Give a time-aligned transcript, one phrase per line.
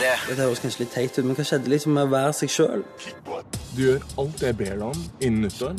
[0.00, 2.82] Det høres kanskje litt teit ut, men hva skjedde liksom med å være seg sjøl?
[3.76, 5.78] Du gjør alt jeg ber deg om innen nyttår.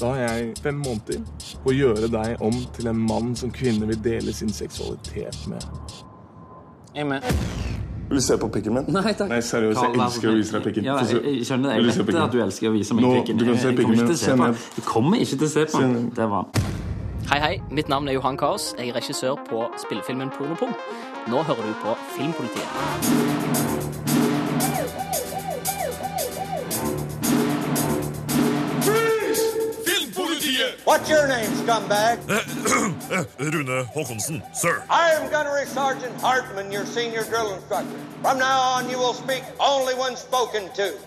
[0.00, 1.20] Da har jeg fem måneder
[1.62, 5.62] på å gjøre deg om til en mann som kvinner vil dele sin seksualitet med.
[7.06, 7.22] Med.
[8.08, 8.88] Vil du se på pikken min?
[8.92, 9.30] Nei takk.
[9.30, 10.88] Nei, seriøst, jeg elsker å vise deg pikken.
[10.90, 11.94] Ja, jeg, jeg skjønner det.
[11.94, 13.38] Jeg vet at du elsker å vise meg Nå, pikken.
[13.40, 14.18] du kan se pikken kommer min.
[14.20, 14.50] se på.
[14.80, 16.10] Jeg kommer ikke til å se på den.
[16.18, 16.50] Det var
[17.30, 17.52] Hei, hei.
[17.70, 18.74] Mitt navn er Johan Kaas.
[18.76, 20.74] Jeg er regissør på spillefilmen Pornopung.
[21.30, 23.51] Nå hører du på Filmpolitiet.
[30.92, 32.18] What's your name, scumbag?
[33.12, 34.84] Eh, Rune Håkonsen, sir.
[34.90, 37.98] I am Gunnery Sergeant Hartman, your senior drill instructor.
[38.20, 40.98] From now on, you will speak only when spoken to.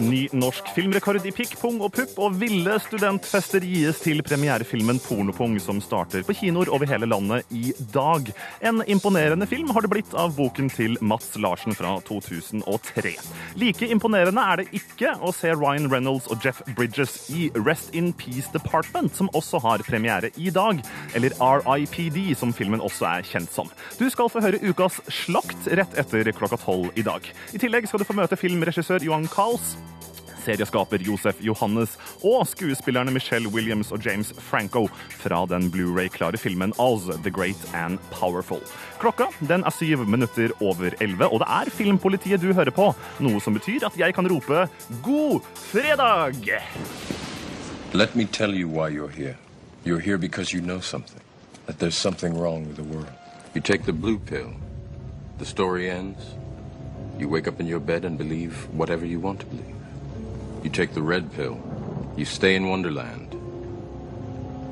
[0.00, 5.82] Ny norsk filmrekord i pikk, og pupp, og ville studentfester gis til premierefilmen Pornopung, som
[5.84, 8.30] starter på kinoer over hele landet i dag.
[8.64, 13.12] En imponerende film har det blitt av boken til Mats Larsen fra 2003.
[13.60, 18.12] Like imponerende er det ikke å se Ryan Reynolds og Jeff Bridges i Rest in
[18.16, 20.80] Peace Department, som også har premiere i dag,
[21.12, 23.68] eller RIPD, som filmen også er kjent som.
[24.00, 27.28] Du skal få høre ukas slakt rett etter klokka tolv i dag.
[27.52, 29.76] I tillegg skal du få møte filmregissør Johan Kaos
[30.44, 34.86] serieskaper Josef Johannes og skuespillerne Michelle Williams og James Franco
[35.22, 38.62] fra den Blu-ray-klare filmen Oz, The Great and Powerful.
[39.00, 43.40] Klokka den er syv minutter over elleve, og det er Filmpolitiet du hører på, noe
[43.40, 44.66] som betyr at jeg kan rope
[45.02, 46.62] God fredag!
[47.94, 49.36] Let me tell you why you're here.
[49.84, 51.20] You're here because you know something.
[51.66, 53.12] That there's something wrong with the world.
[53.54, 54.50] You take the blue pill.
[55.38, 56.22] The story ends.
[57.18, 59.81] You wake up in your bed and believe whatever you want to believe.
[60.62, 61.58] You take the red pill.
[62.16, 63.34] You stay in Wonderland.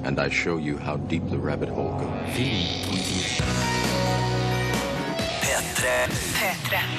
[0.04, 3.40] And I show you how deep the rabbit hole goes.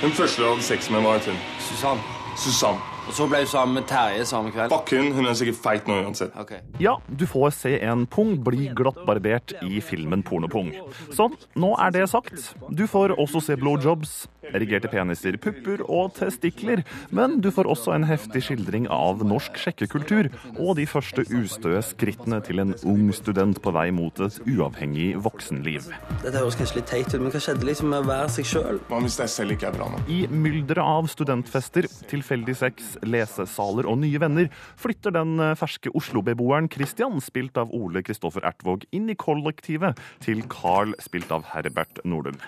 [0.02, 1.38] Hun første du hadde sex med, var hun.
[1.60, 2.00] Susann.
[2.38, 2.78] Susann.
[3.08, 4.72] Og så ble du sammen med Terje samme kveld.
[4.72, 5.10] Fuck hun.
[5.16, 6.36] Hun er sikkert feit nå uansett.
[6.40, 6.62] Okay.
[6.80, 10.70] Ja, du får se en pung bli glattbarbert i filmen Pornopung.
[11.16, 12.54] Sånn, nå er det sagt.
[12.70, 14.14] Du får også se blowjobs,
[14.50, 16.84] erigerte peniser, pupper og testikler.
[17.14, 22.42] Men du får også en heftig skildring av norsk sjekkekultur og de første ustøe skrittene
[22.46, 25.92] til en ung student på vei mot et uavhengig voksenliv.
[26.24, 28.82] Dette høres kanskje litt teit ut, men hva skjedde liksom med å være seg sjøl?
[28.90, 30.02] Hva hvis jeg selv ikke er bra nå?
[30.12, 37.20] I mylderet av studentfester, tilfeldig sex, lesesaler og nye venner flytter den ferske Oslo-beboeren Christian,
[37.24, 42.40] spilt av Ole Kristoffer Ertvåg, inn i kollektivet til Carl, spilt av Herbert Nordum.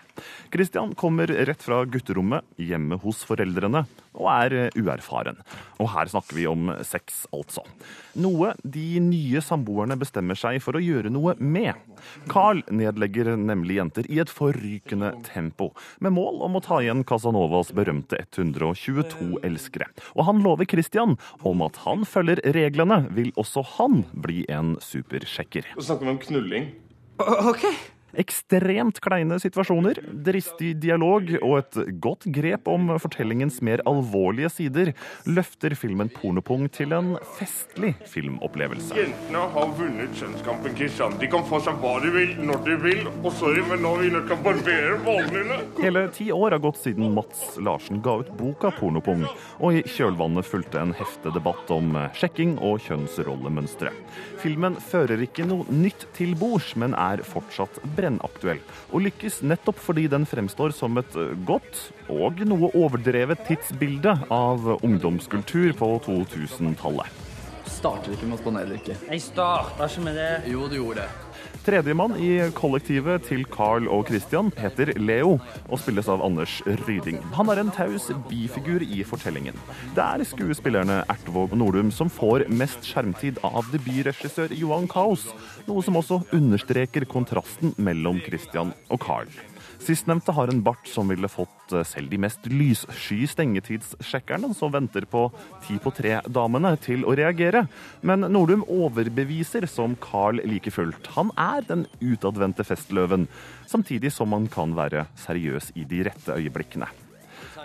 [0.53, 3.83] Christian kommer rett fra gutterommet hjemme hos foreldrene
[4.13, 5.39] og er eh, uerfaren.
[5.81, 7.63] Og her snakker vi om sex, altså.
[8.21, 11.73] Noe de nye samboerne bestemmer seg for å gjøre noe med.
[12.31, 15.71] Carl nedlegger nemlig jenter i et forrykende tempo,
[16.03, 19.89] med mål om å ta igjen Casanovas berømte 122 elskere.
[20.13, 21.17] Og han lover Christian
[21.47, 25.73] om at han følger reglene, vil også han bli en supersjekker.
[25.77, 26.71] Så snakker vi om knulling.
[27.23, 27.65] Ok.
[28.13, 34.91] Ekstremt kleine situasjoner, dristig dialog og et godt grep om fortellingens mer alvorlige sider
[35.25, 38.93] løfter filmen Pornopung til en festlig filmopplevelse.
[38.99, 41.17] Jentene har vunnet kjønnskampen, Kristian.
[41.17, 43.01] De kan få seg hva de vil, når de vil.
[43.23, 45.59] Og sorry, men nå vil vi nødt barbere ballene dine.
[45.81, 49.25] Hele ti år har gått siden Mats Larsen ga ut boka Pornopung,
[49.57, 53.93] og i kjølvannet fulgte en heftig debatt om sjekking og kjønnsrollemønstre.
[54.43, 60.07] Filmen fører ikke noe nytt til bords, men er fortsatt brennaktuell, og lykkes nettopp fordi
[60.11, 61.15] den fremstår som et
[61.47, 67.21] godt og noe overdrevet tidsbilde av ungdomskultur på 2000-tallet.
[67.73, 68.97] Starter ikke med å spanerdrikke.
[69.09, 70.31] Jeg starta ikke med det.
[70.51, 71.32] Jo, du gjorde det.
[71.63, 75.37] Tredjemann i kollektivet til Carl og Christian heter Leo
[75.69, 77.21] og spilles av Anders Ryding.
[77.37, 79.55] Han er en taus bifigur i fortellingen.
[79.95, 85.29] Det er skuespillerne Ertvåg og Nordum som får mest skjermtid av debutregissør Johan Kaos,
[85.69, 89.31] noe som også understreker kontrasten mellom Christian og Carl.
[89.83, 95.25] Sistnevnte har en bart som ville fått selv de mest lyssky stengetidssjekkerne som venter på
[95.65, 97.65] ti på tre-damene til å reagere.
[98.01, 101.11] Men Nordum overbeviser som Carl like fullt.
[101.17, 103.27] Han er den utadvendte festløven,
[103.67, 106.87] samtidig som han kan være seriøs i de rette øyeblikkene.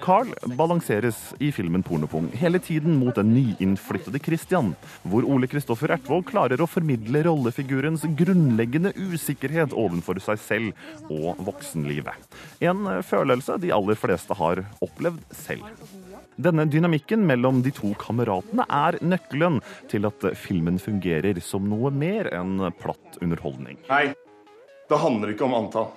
[0.02, 4.72] Carl balanseres i filmen Pornopung hele tiden mot den nyinnflyttede Christian,
[5.02, 12.16] hvor Ole Kristoffer Ertvåg klarer å formidle rollefigurens grunnleggende usikkerhet overfor seg selv og voksenlivet.
[12.64, 15.68] En følelse de aller fleste har opplevd selv.
[16.38, 19.58] Denne dynamikken mellom de to kameratene er nøkkelen
[19.90, 23.80] til at filmen fungerer som noe mer enn platt underholdning.
[23.90, 24.12] Nei,
[24.88, 25.90] det handler ikke om antall.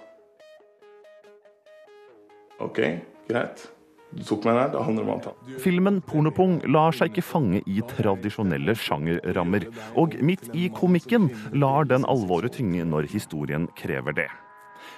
[2.62, 2.82] OK,
[3.30, 3.70] greit.
[4.12, 5.58] Du tok meg der, da handler det om antall.
[5.64, 9.70] Filmen Pornopung lar seg ikke fange i tradisjonelle sjangerrammer.
[10.00, 14.30] Og midt i komikken lar den alvoret tynge når historien krever det.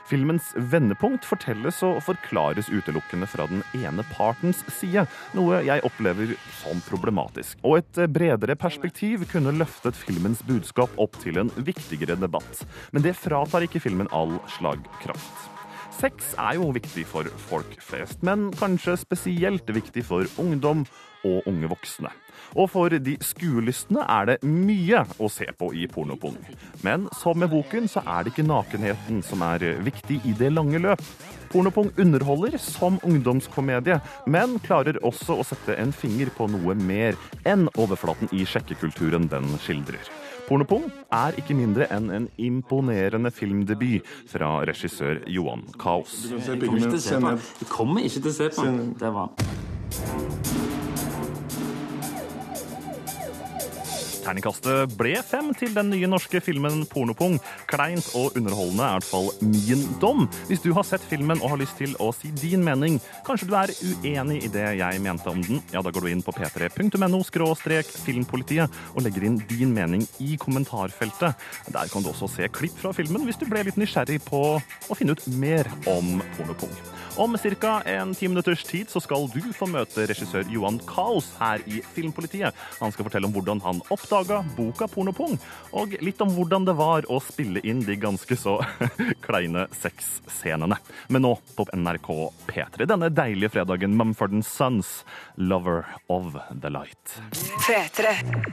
[0.07, 5.05] Filmens vendepunkt fortelles og forklares utelukkende fra den ene partens side,
[5.37, 7.61] noe jeg opplever som problematisk.
[7.63, 12.65] Og et bredere perspektiv kunne løftet filmens budskap opp til en viktigere debatt.
[12.91, 15.52] Men det fratar ikke filmen all slagkraft.
[15.99, 20.83] Sex er jo viktig for folk flest, men kanskje spesielt viktig for ungdom
[21.23, 22.11] og unge voksne.
[22.59, 26.35] Og for de skuelystne er det mye å se på i Pornopung.
[26.85, 30.81] Men som med boken så er det ikke nakenheten som er viktig i det lange
[30.83, 31.01] løp.
[31.53, 37.69] Pornopung underholder som ungdomskomedie, men klarer også å sette en finger på noe mer enn
[37.77, 40.22] overflaten i sjekkekulturen den skildrer.
[40.53, 46.27] Pornopung er ikke mindre enn en imponerende filmdebut fra regissør Johan Kaos.
[46.29, 46.37] Du
[47.73, 48.93] kommer ikke til å se på den.
[49.01, 50.82] Det kommer
[54.23, 57.35] Terningkastet ble fem til den nye norske filmen Pornopung.
[57.67, 60.25] Kleint og underholdende er i hvert fall min dom.
[60.47, 63.55] Hvis du har sett filmen og har lyst til å si din mening, kanskje du
[63.59, 67.21] er uenig i det jeg mente om den, ja, da går du inn på p3.no
[67.27, 71.35] skråstrek filmpolitiet og legger inn din mening i kommentarfeltet.
[71.73, 74.97] Der kan du også se klipp fra filmen hvis du ble litt nysgjerrig på å
[74.97, 76.71] finne ut mer om Pornopung.
[77.15, 77.81] Om ca.
[77.85, 82.57] en ti minutters tid så skal du få møte regissør Johan Kaos her i Filmpolitiet.
[82.79, 85.37] Han skal fortelle om hvordan han oppdaga boka Pornopung,
[85.77, 88.55] og litt om hvordan det var å spille inn de ganske så
[89.25, 90.79] kleine sexscenene.
[91.13, 92.09] Men nå på NRK
[92.49, 95.03] P3 denne deilige fredagen Mumford Sons,
[95.37, 97.19] 'Lover of the Light'.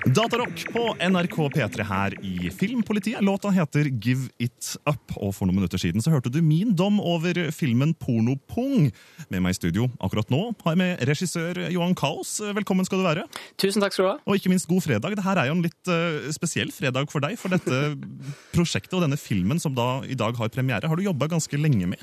[0.05, 3.25] Datarock på NRK P3 her i Filmpolitiet.
[3.25, 7.01] Låta heter Give It Up, og for noen minutter siden så hørte du min dom
[7.01, 8.50] over filmen Pornopung.
[8.55, 12.37] Med meg i studio akkurat nå har jeg med regissør Johan Kaos.
[12.57, 13.27] Velkommen skal du være.
[13.61, 14.17] Tusen takk skal du ha.
[14.27, 15.17] Og ikke minst god fredag.
[15.17, 17.83] Dette er jo en litt eh, spesiell fredag for deg, for dette
[18.55, 21.89] prosjektet og denne filmen som da i dag har premiere, har du jobba ganske lenge
[21.95, 22.03] med.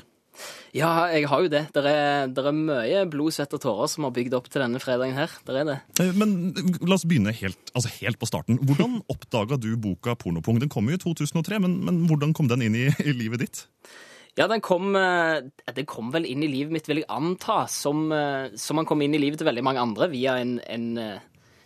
[0.76, 1.64] Ja, jeg har jo det.
[1.74, 5.16] Det er, er mye blod, svett og tårer som har bygd opp til denne fredagen
[5.18, 5.32] her.
[5.48, 5.78] Der er det.
[6.02, 6.52] Eh, Men
[6.84, 8.60] la oss begynne helt, altså helt på starten.
[8.62, 10.60] Hvordan oppdaga du boka Pornopung?
[10.62, 13.64] Den kom jo i 2003, men, men hvordan kom den inn i, i livet ditt?
[14.38, 15.42] Ja, den kom, eh,
[15.74, 19.00] den kom vel inn i livet mitt, vil jeg anta, som, eh, som han kom
[19.02, 21.24] inn i livet til veldig mange andre, via en, en eh,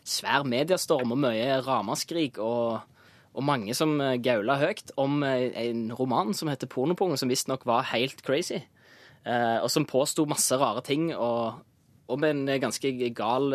[0.08, 2.80] svær mediestorm og mye ramaskrik og,
[3.36, 8.24] og mange som gaula høyt om en roman som heter Pornopung, som visstnok var helt
[8.24, 8.58] crazy,
[9.24, 11.60] og som påsto masse rare ting, og,
[12.10, 13.54] om en ganske gal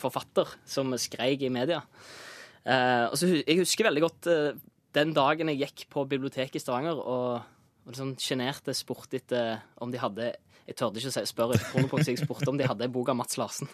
[0.00, 1.82] forfatter som skreik i media.
[2.64, 4.30] Jeg husker veldig godt
[4.96, 7.44] den dagen jeg gikk på biblioteket i Stavanger og,
[7.84, 10.32] og sånn sjenerte spurte etter om de hadde
[10.64, 13.36] Jeg tørde ikke å spørre etter jeg spurte om de hadde en bok av Mats
[13.36, 13.68] Larsen.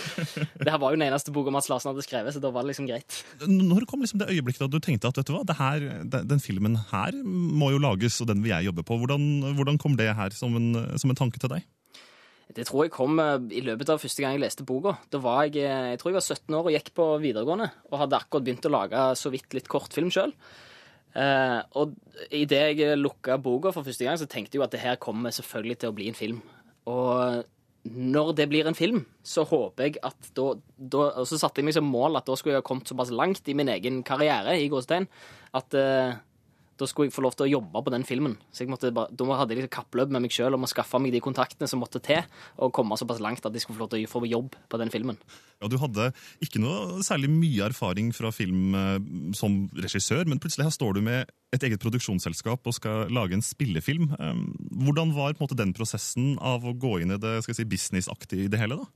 [0.62, 2.70] det her var jo den eneste boka Mats Larsen hadde skrevet, så da var det
[2.70, 3.16] liksom greit.
[3.42, 6.44] Når kom liksom det øyeblikket da du tenkte at vet du hva, det her, den,
[6.44, 9.00] filmen her må jo lages, og den vil jeg jobbe på.
[9.02, 9.26] Hvordan,
[9.58, 11.66] hvordan kom det her som en, som en tanke til deg?
[12.54, 14.94] Det tror jeg kom eh, i løpet av første gang jeg leste boka.
[15.12, 18.00] Da var jeg, eh, jeg tror jeg var 17 år og gikk på videregående, og
[18.04, 20.32] hadde akkurat begynt å lage så vidt litt kortfilm sjøl.
[21.16, 21.94] Eh, og
[22.34, 25.34] idet jeg lukka boka for første gang, så tenkte jeg jo at det her kommer
[25.34, 26.42] selvfølgelig til å bli en film.
[26.88, 27.44] Og
[27.88, 31.68] når det blir en film, så håper jeg at da, da Og så satte jeg
[31.68, 34.58] meg som mål at da skulle jeg ha kommet såpass langt i min egen karriere
[34.60, 35.08] i gåsetegn,
[35.56, 36.18] at eh,
[36.78, 38.36] da skulle jeg få lov til å jobbe på den filmen.
[38.54, 41.00] Så jeg måtte bare, Da hadde jeg liksom kappløp med meg sjøl om å skaffe
[41.02, 42.22] meg de kontaktene som måtte til,
[42.58, 44.92] og komme såpass langt at jeg skulle få lov til å få jobb på den
[44.94, 45.18] filmen.
[45.60, 46.12] Ja, Du hadde
[46.44, 48.98] ikke noe særlig mye erfaring fra film eh,
[49.34, 53.44] som regissør, men plutselig her står du med et eget produksjonsselskap og skal lage en
[53.44, 54.12] spillefilm.
[54.14, 54.42] Eh,
[54.78, 58.52] Hvordan var måte den prosessen av å gå inn i det skal si, businessaktige i
[58.52, 58.78] det hele?
[58.78, 58.86] da?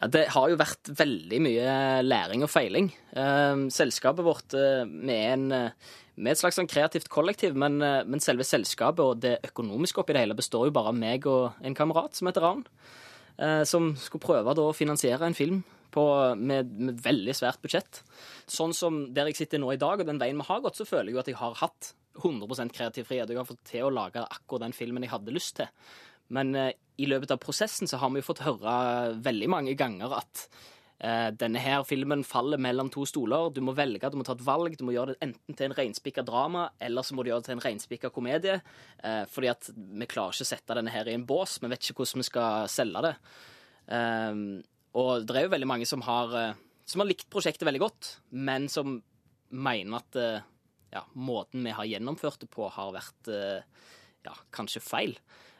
[0.00, 2.90] Ja, Det har jo vært veldig mye læring og feiling.
[3.12, 8.20] Eh, selskapet vårt vi med, en, eh, et slags sånn kreativt kollektiv, men, eh, men
[8.20, 11.74] selve selskapet og det økonomiske oppi det hele består jo bare av meg og en
[11.74, 12.64] kamerat som heter Ravn,
[13.38, 18.02] eh, som skulle prøve å finansiere en film på, med, med veldig svært budsjett.
[18.46, 20.86] Sånn som der jeg sitter nå i dag, og den veien vi har gått, så
[20.86, 23.28] føler jeg jo at jeg har hatt 100% kreativ frihet.
[23.28, 25.70] Jeg har fått til å lage akkurat den filmen jeg hadde lyst til.
[26.30, 28.74] Men eh, i løpet av prosessen så har vi jo fått høre
[29.24, 30.42] veldig mange ganger at
[31.00, 33.48] eh, denne her filmen faller mellom to stoler.
[33.54, 34.76] Du må velge, du må ta et valg.
[34.76, 37.50] Du må gjøre det enten til en reinspikka drama, eller så må du gjøre det
[37.50, 38.58] til en reinspikka komedie.
[39.04, 41.58] Eh, fordi at vi klarer ikke å sette denne her i en bås.
[41.62, 43.14] Vi vet ikke hvordan vi skal selge det.
[43.96, 44.44] Eh,
[45.00, 48.14] og det er jo veldig mange som har, eh, som har likt prosjektet veldig godt,
[48.36, 48.98] men som
[49.50, 50.16] mener at
[50.90, 55.16] ja, måten vi har gjennomført det på, har vært ja, kanskje feil.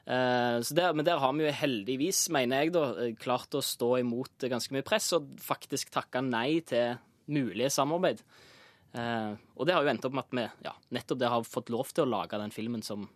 [0.07, 3.99] Eh, der, men der har vi jo heldigvis, mener jeg, da, eh, klart å stå
[4.01, 6.99] imot ganske mye press og faktisk takka nei til
[7.31, 8.23] mulige samarbeid.
[8.97, 11.71] Eh, og det har jo endt opp med at vi ja, nettopp det har fått
[11.71, 13.07] lov til å lage den filmen som,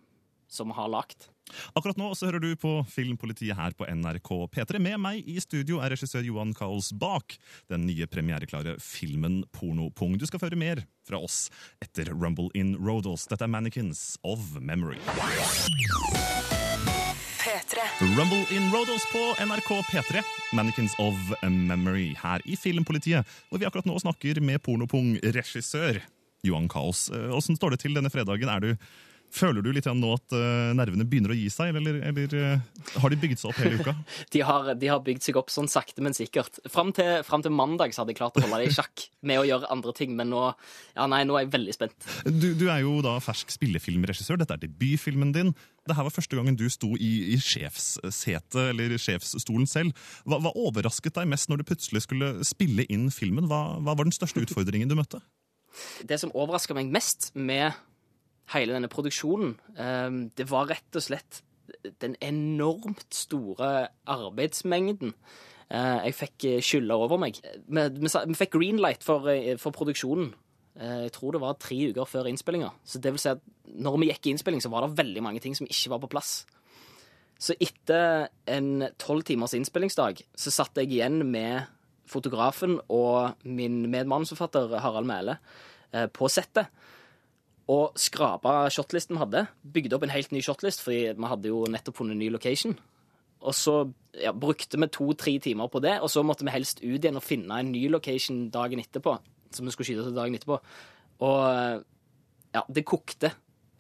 [0.47, 1.31] som vi har lagd.
[1.77, 4.81] Akkurat nå så hører du på Filmpolitiet her på NRK P3.
[4.81, 7.37] Med meg i studio er regissør Johan Kaos bak
[7.73, 10.17] den nye premiereklare filmen Pornopung.
[10.19, 11.49] Du skal føre mer fra oss
[11.85, 13.29] etter Rumble in Rodos.
[13.31, 15.03] Dette er Mannequins of Memory.
[18.01, 20.23] Rumble in Rodos på NRK P3.
[20.53, 25.99] Mannequins of Memory her i Filmpolitiet, hvor vi akkurat nå snakker med Pornopung-regissør
[26.47, 27.09] Johan Kaos.
[27.11, 28.51] Åssen står det til denne fredagen?
[28.53, 28.71] Er du
[29.35, 33.11] Føler du litt nå at uh, nervene begynner å gi seg, eller, eller uh, har
[33.11, 33.95] de bygd seg opp hele uka?
[34.35, 36.61] de, har, de, har, bygd seg opp sånn sakte, men sikkert.
[36.71, 39.41] Fram til, fram til mandag så hadde jeg klart å holde det i sjakk med
[39.41, 40.45] å gjøre andre ting, men nå,
[40.95, 42.09] ja, nei, nå er jeg veldig spent.
[42.29, 44.39] Du, du, er jo da fersk spillefilmregissør.
[44.41, 45.51] Dette er debutfilmen din.
[45.85, 50.05] Dette var første gangen du sto i, i sjefssetet, eller sjefsstolen selv.
[50.29, 53.51] Hva, hva, overrasket deg mest når du plutselig skulle spille inn filmen?
[53.51, 55.21] Hva, hva var den største utfordringen du møtte?
[56.07, 57.75] Det som overraska meg mest med
[58.53, 59.57] hele denne produksjonen.
[59.81, 61.43] Ehm, det var rett og slett
[62.03, 65.15] den enormt store arbeidsmengden.
[65.71, 67.39] Eh, jeg fikk skylda over meg.
[67.69, 70.35] Vi fikk green light for, eh, for, produksjonen.
[70.79, 72.73] Eh, jeg tror det var tre uker før innspillinga.
[72.85, 75.41] Så det vil si at når vi gikk i innspilling, så var det veldig mange
[75.41, 76.47] ting som ikke var på plass.
[77.39, 81.67] Så etter en tolv timers innspillingsdag så satt jeg igjen med
[82.07, 85.39] fotografen og min medmanusforfatter Harald Mæle
[86.13, 86.69] på settet
[87.71, 89.45] og skrapa shotlisten vi hadde.
[89.77, 92.77] Bygde opp en helt ny shotlist, fordi vi hadde jo nettopp funnet ny location.
[93.45, 93.77] Og så
[94.21, 97.25] ja, brukte vi to-tre timer på det, og så måtte vi helst ut igjen og
[97.25, 99.17] finne en ny location dagen etterpå.
[99.55, 100.61] Som vi skulle skyte til dagen etterpå.
[101.25, 101.41] Og
[102.55, 103.35] ja, det kokte.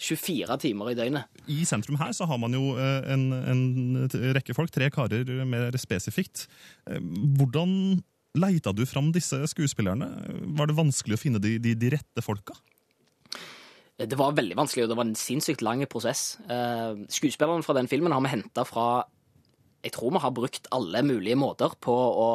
[0.04, 1.28] 24 timer i døgnet.
[1.46, 5.76] I sentrum her så har man jo eh, en, en rekke folk, tre karer mer
[5.80, 6.48] spesifikt.
[6.90, 6.98] Eh,
[7.38, 8.02] hvordan
[8.34, 10.08] leita du fram disse skuespillerne?
[10.58, 12.58] Var det vanskelig å finne de, de, de rette folka?
[13.94, 16.36] Det var veldig vanskelig, og det var en sinnssykt lang prosess.
[16.48, 19.04] Uh, skuespillerne fra den filmen har vi henta fra
[19.84, 22.30] Jeg tror vi har brukt alle mulige måter på å,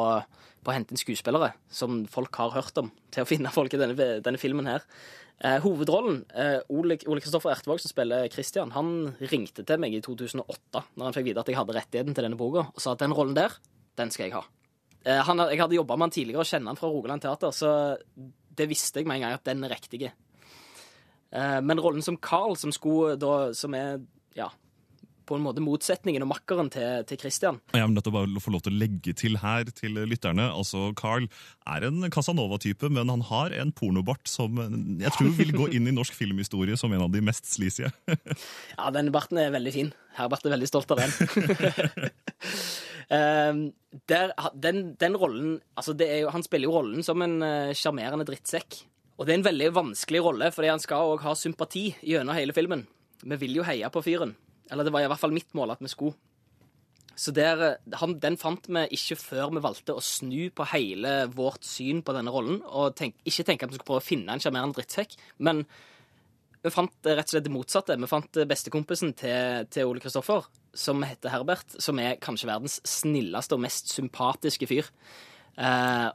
[0.62, 3.80] på å hente inn skuespillere som folk har hørt om, til å finne folk i
[3.80, 4.86] denne, denne filmen her.
[5.44, 10.84] Uh, hovedrollen, uh, Ole Kristoffer Ertevåg, som spiller Christian, han ringte til meg i 2008
[10.94, 13.16] når han fikk vite at jeg hadde rettigheten til denne boka, og sa at den
[13.16, 13.58] rollen der,
[14.00, 14.46] den skal jeg ha.
[15.26, 17.70] Han, jeg hadde jobba med han tidligere og kjenner han fra Rogaland Teater, så
[18.56, 20.12] det visste jeg med en gang at den er riktige.
[21.30, 24.00] Eh, men rollen som Carl, som, skulle, da, som er
[24.36, 24.50] ja,
[25.30, 27.60] på en måte motsetningen og makkeren til, til Christian.
[27.74, 30.48] Jeg er nødt til å få lov til å legge til her til lytterne.
[30.50, 31.28] altså Carl
[31.70, 34.58] er en Casanova-type, men han har en pornobart som
[35.00, 37.86] jeg tror vil gå inn i norsk filmhistorie som en av de mest sleazy.
[38.76, 39.94] ja, den barten er veldig fin.
[40.18, 41.14] Herbert er veldig stolt av den.
[43.14, 43.64] um,
[44.10, 48.82] der, den, den, rollen altså jo, Han spiller jo rollen som en eh, sjarmerende drittsekk.
[49.20, 52.56] Og det er en veldig vanskelig rolle, fordi han skal òg ha sympati gjennom hele
[52.56, 52.86] filmen.
[53.20, 54.32] Vi vil jo heie på fyren.
[54.72, 56.16] Eller det var i hvert fall mitt mål at vi skulle.
[57.20, 61.66] Så der, han, Den fant vi ikke før vi valgte å snu på hele vårt
[61.68, 62.62] syn på denne rollen.
[62.64, 65.66] Og tenk, ikke tenke at vi skulle prøve å finne en sjarmerende drittsekk, men
[66.64, 67.98] vi fant rett og slett det motsatte.
[68.00, 73.56] Vi fant bestekompisen til, til Ole Kristoffer, som heter Herbert, som er kanskje verdens snilleste
[73.56, 74.88] og mest sympatiske fyr.
[75.60, 76.08] Eh,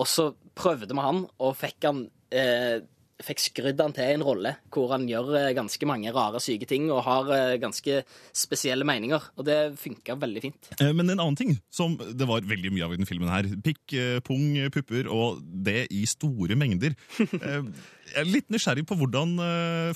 [0.00, 2.80] og så prøvde vi han, og fikk han eh,
[3.22, 6.88] fikk skrydd han til en rolle hvor han gjør eh, ganske mange rare, syke ting
[6.92, 8.00] og har eh, ganske
[8.34, 9.30] spesielle meninger.
[9.38, 10.70] Og det funka veldig fint.
[10.80, 13.48] Eh, men en annen ting som det var veldig mye av i den filmen her.
[13.64, 16.96] Pikk, pung, pupper og det i store mengder.
[18.14, 19.38] Jeg er litt nysgjerrig på hvordan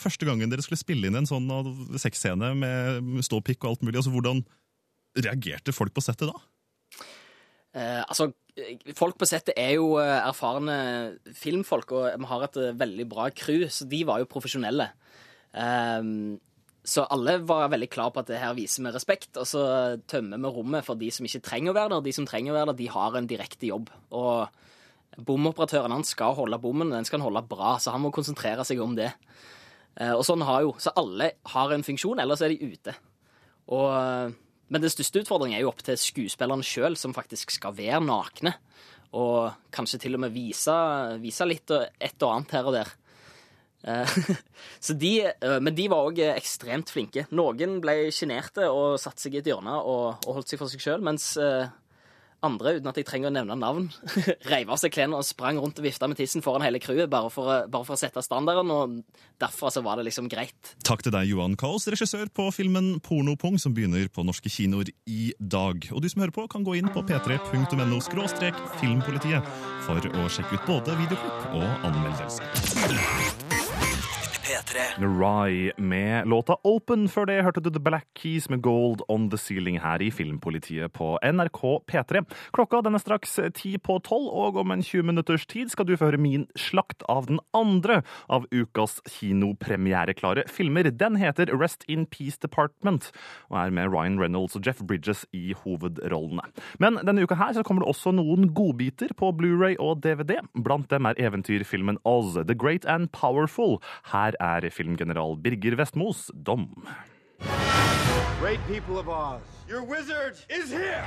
[0.01, 1.51] første gangen dere skulle spille inn en sånn
[2.01, 4.41] sexscene med ståpikk og alt mulig, altså hvordan
[5.19, 6.41] reagerte folk på settet da?
[7.79, 8.33] Eh, altså,
[8.99, 10.79] folk på settet er jo eh, erfarne
[11.37, 14.91] filmfolk, og vi har et eh, veldig bra crew, så de var jo profesjonelle.
[15.55, 16.13] Eh,
[16.89, 19.63] så alle var veldig klar på at det her viser vi respekt, og så
[20.09, 22.07] tømmer vi rommet for de som ikke trenger å være der.
[22.07, 23.93] De som trenger å være der, de har en direkte jobb.
[24.17, 28.65] Og bomoperatøren han skal holde bommen, den skal han holde bra, så han må konsentrere
[28.65, 29.11] seg om det.
[29.99, 32.95] Eh, og sånn har jo, Så alle har en funksjon, ellers er de ute.
[33.69, 34.35] Og
[34.69, 38.55] men den største utfordringen er jo opp til skuespillerne sjøl, som faktisk skal være nakne.
[39.17, 40.75] Og kanskje til og med vise,
[41.23, 42.91] vise litt et og annet her og der.
[43.89, 44.19] Eh,
[45.03, 47.25] de, eh, men de var òg ekstremt flinke.
[47.33, 50.85] Noen ble sjenerte og satte seg i et hjørne og, og holdt seg for seg
[50.85, 51.71] sjøl, mens eh,
[52.47, 53.89] andre, uten at jeg trenger å nevne navn,
[54.53, 57.31] reiv av seg klærne og sprang rundt og vifta med tissen foran hele crewet, bare,
[57.67, 58.99] bare for å sette standarden, og
[59.43, 60.75] derfor så var det liksom greit.
[60.87, 65.33] Takk til deg, Johan Kaos, regissør på filmen Pornopung, som begynner på norske kinoer i
[65.39, 65.91] dag.
[65.93, 69.53] Og du som hører på, kan gå inn på p3.no skråstrek filmpolitiet
[69.89, 73.38] for å sjekke ut både videoklipp og anmeldelser.
[74.99, 77.09] Rai med låta Open.
[77.09, 80.93] Før det hørte du The Black Keys med Gold On The Ceiling her i Filmpolitiet
[80.95, 82.23] på NRK P3.
[82.55, 85.97] Klokka den er straks ti på tolv, og om en 20 minutters tid skal du
[85.97, 90.91] få høre min slakt av den andre av ukas kinopremiereklare filmer.
[90.91, 93.11] Den heter Rest In Peace Department
[93.51, 96.47] og er med Ryan Reynolds og Jeff Bridges i hovedrollene.
[96.79, 100.39] Men denne uka her så kommer det også noen godbiter på Blu-ray og DVD.
[100.55, 103.79] Blant dem er eventyrfilmen Oz, The Great and Powerful.
[104.13, 106.71] Her er filmgeneral Birger Vestmos dom.
[108.41, 111.05] Great people of Oz, your wizard is here!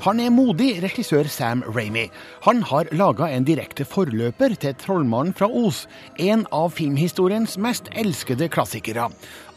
[0.00, 2.06] Han er modig, regissør Sam Ramy.
[2.46, 5.86] Han har laga en direkte forløper til 'Trollmannen fra Os',
[6.18, 9.10] en av filmhistoriens mest elskede klassikere.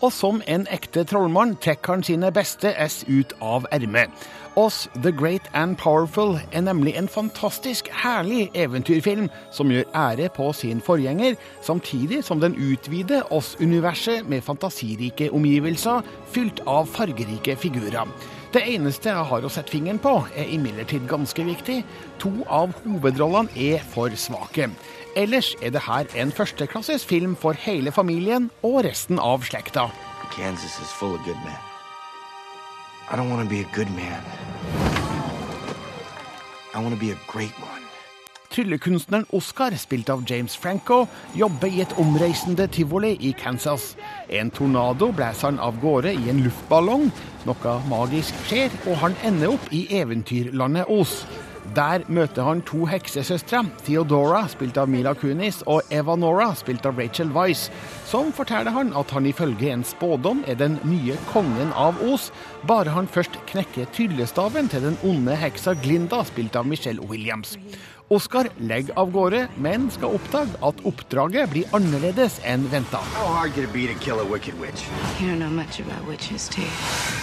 [0.04, 4.12] Og som en ekte trollmann trekker han sine beste S ut av ermet.
[4.60, 10.52] Oss The Great and Powerful er nemlig en fantastisk herlig eventyrfilm som gjør ære på
[10.54, 16.04] sin forgjenger, samtidig som den utvider Oss-universet med fantasirike omgivelser
[16.36, 18.12] fylt av fargerike figurer.
[18.54, 21.80] Det eneste jeg har å sette fingeren på, er imidlertid ganske viktig.
[22.22, 24.70] To av hovedrollene er for svake.
[25.15, 29.91] Ellers er det her en førsteklasses film for hele familien og resten av slekta.
[30.34, 31.60] Kansas is full of good men.
[33.12, 34.24] I don't want to be a good man.
[36.74, 37.84] I want to be a great one.
[38.50, 43.96] Tryllekunstneren Oscar, spilt av James Franco, jobber i et omreisende tivoli i Kansas.
[44.29, 47.08] En tornado blæser han av gårde i en luftballong.
[47.46, 51.20] Noe magisk skjer, og han ender opp i eventyrlandet Os.
[51.72, 57.32] Der møter han to heksesøstre, Theodora, spilt av Mila Kunis, og Evanora, spilt av Rachel
[57.32, 57.70] Weisz,
[58.10, 62.29] som forteller han at han ifølge en spådom er den nye kongen av Os,
[62.67, 67.56] bare han først knekker tryllestaven til den onde heksa Glinda, spilt av Michelle Williams.
[68.12, 73.00] Oscar legger av gårde, men skal oppdage at oppdraget blir annerledes enn venta.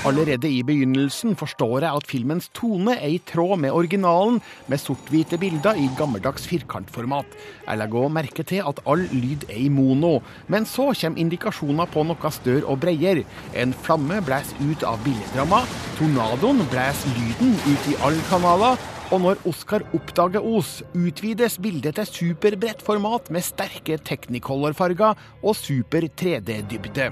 [0.09, 4.39] Allerede i begynnelsen forstår jeg at filmens tone er i tråd med originalen,
[4.73, 7.29] med sort-hvite bilder i gammeldags firkantformat.
[7.67, 11.91] Jeg legger òg merke til at all lyd er i mono, men så kommer indikasjoner
[11.93, 13.27] på noe større og bredere.
[13.53, 15.61] En flamme blåser ut av billedramma,
[16.01, 22.07] tornadoen blåser lyden ut i alle kanaler, og når Oscar oppdager Os, utvides bildet til
[22.07, 27.11] superbredt format med sterke Technicolor-farger og super 3D-dybde.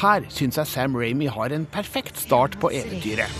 [0.00, 3.34] Her syns jeg Sam Ramy har en perfekt start på eventyret.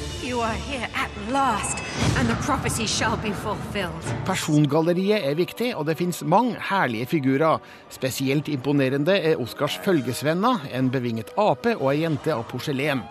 [4.27, 7.63] Persongalleriet er viktig, og det fins mange herlige figurer.
[7.95, 13.07] Spesielt imponerende er Oscars følgesvenner, en bevinget ape og ei jente av porselen.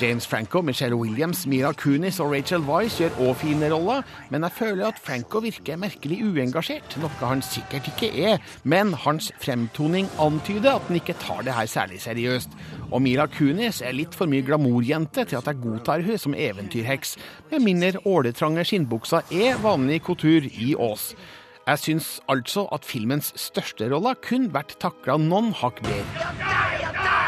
[0.00, 4.02] James Franco, Michelle Williams, Mira Kunis og Rachel Weisz gjør òg fine roller,
[4.32, 8.40] men jeg føler at Franco virker merkelig uengasjert, noe han sikkert ikke er.
[8.64, 12.56] Men hans fremtoning antyder at han ikke tar det her særlig seriøst.
[12.90, 17.16] Og Mira Kunis er litt for mye glamourjente til at jeg godtar hun som eventyrheks,
[17.52, 21.12] med mindre åletrange skinnbukser er vanlig kultur i Ås.
[21.62, 27.21] Jeg syns altså at filmens største roller kun vært takla noen hakk bedre.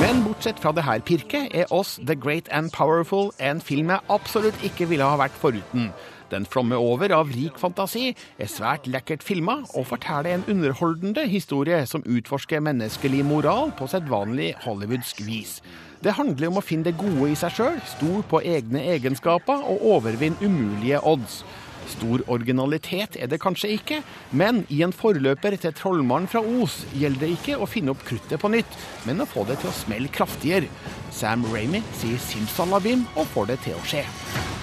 [0.00, 4.04] Men bortsett fra det her pirket, er oss The Great and Powerful en film jeg
[4.12, 5.90] absolutt ikke ville ha vært foruten.
[6.30, 11.82] Den flommer over av rik fantasi, er svært lekkert filma og forteller en underholdende historie
[11.90, 15.58] som utforsker menneskelig moral på sedvanlig hollywoodsk vis.
[16.00, 19.82] Det handler om å finne det gode i seg sjøl, stole på egne egenskaper og
[19.96, 21.42] overvinne umulige odds.
[21.90, 24.00] Stor originalitet er det kanskje ikke,
[24.30, 28.40] men i en forløper til Trollmannen fra Os gjelder det ikke å finne opp kruttet
[28.40, 30.70] på nytt, men å få det til å smelle kraftigere.
[31.10, 34.06] Sam Ramy sier simsalabim og får det til å skje.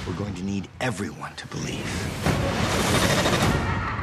[0.08, 1.48] We're going to need everyone to.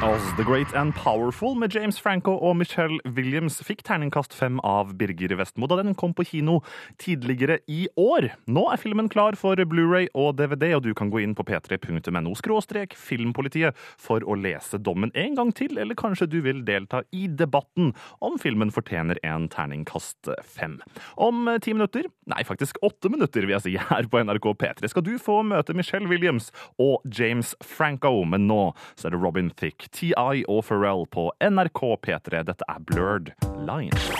[0.03, 4.89] Oz The Great and Powerful med James Franco og Michelle Williams fikk terningkast fem av
[4.99, 6.57] Birger Vestmo da den kom på kino
[6.99, 8.27] tidligere i år.
[8.51, 12.33] Nå er filmen klar for Blu-ray og DVD, og du kan gå inn på p3.no
[12.35, 17.29] skråstrek filmpolitiet for å lese dommen en gang til, eller kanskje du vil delta i
[17.31, 20.81] debatten om filmen fortjener en terningkast fem.
[21.15, 25.07] Om ti minutter, nei faktisk åtte minutter vil jeg si, her på NRK P3 skal
[25.07, 28.61] du få møte Michelle Williams og James Franco, men nå
[28.99, 32.43] så er det Robin Thicke, TI og Pharrell på NRK P3.
[32.49, 33.33] Dette er Blurred
[33.67, 34.11] Lines.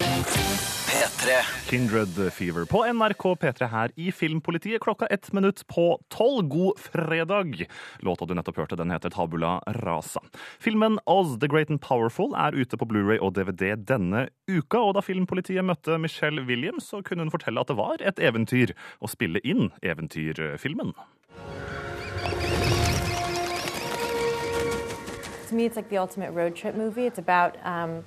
[0.00, 0.80] P3.
[0.90, 1.70] P3.
[1.70, 6.48] Kindred Fever på NRK P3 her i Filmpolitiet klokka ett minutt på tolv.
[6.48, 7.66] God fredag!
[7.98, 10.20] Låta du nettopp hørte, den heter Tabula Rasa.
[10.58, 14.96] Filmen Oz the Great and Powerful er ute på Blu-ray og DVD denne uka, og
[14.98, 19.10] da Filmpolitiet møtte Michelle Williams, så kunne hun fortelle at det var et eventyr å
[19.10, 20.96] spille inn eventyrfilmen.
[25.50, 27.06] To me, it's like the ultimate road trip movie.
[27.06, 28.04] It's about um,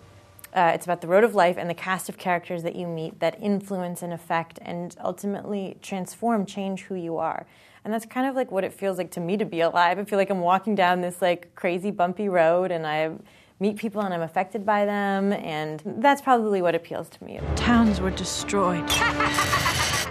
[0.54, 3.20] uh, it's about the road of life and the cast of characters that you meet
[3.20, 7.46] that influence and affect and ultimately transform, change who you are.
[7.84, 10.00] And that's kind of like what it feels like to me to be alive.
[10.00, 13.12] I feel like I'm walking down this like crazy bumpy road and I
[13.60, 17.42] meet people and I'm affected by them and that's probably what appeals to me.
[17.58, 18.88] Towns were destroyed.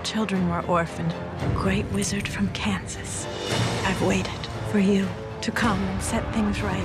[0.05, 1.15] Children were orphaned.
[1.55, 3.27] Great wizard from Kansas.
[3.87, 5.09] I've waited for you
[5.43, 6.85] to come and set things right.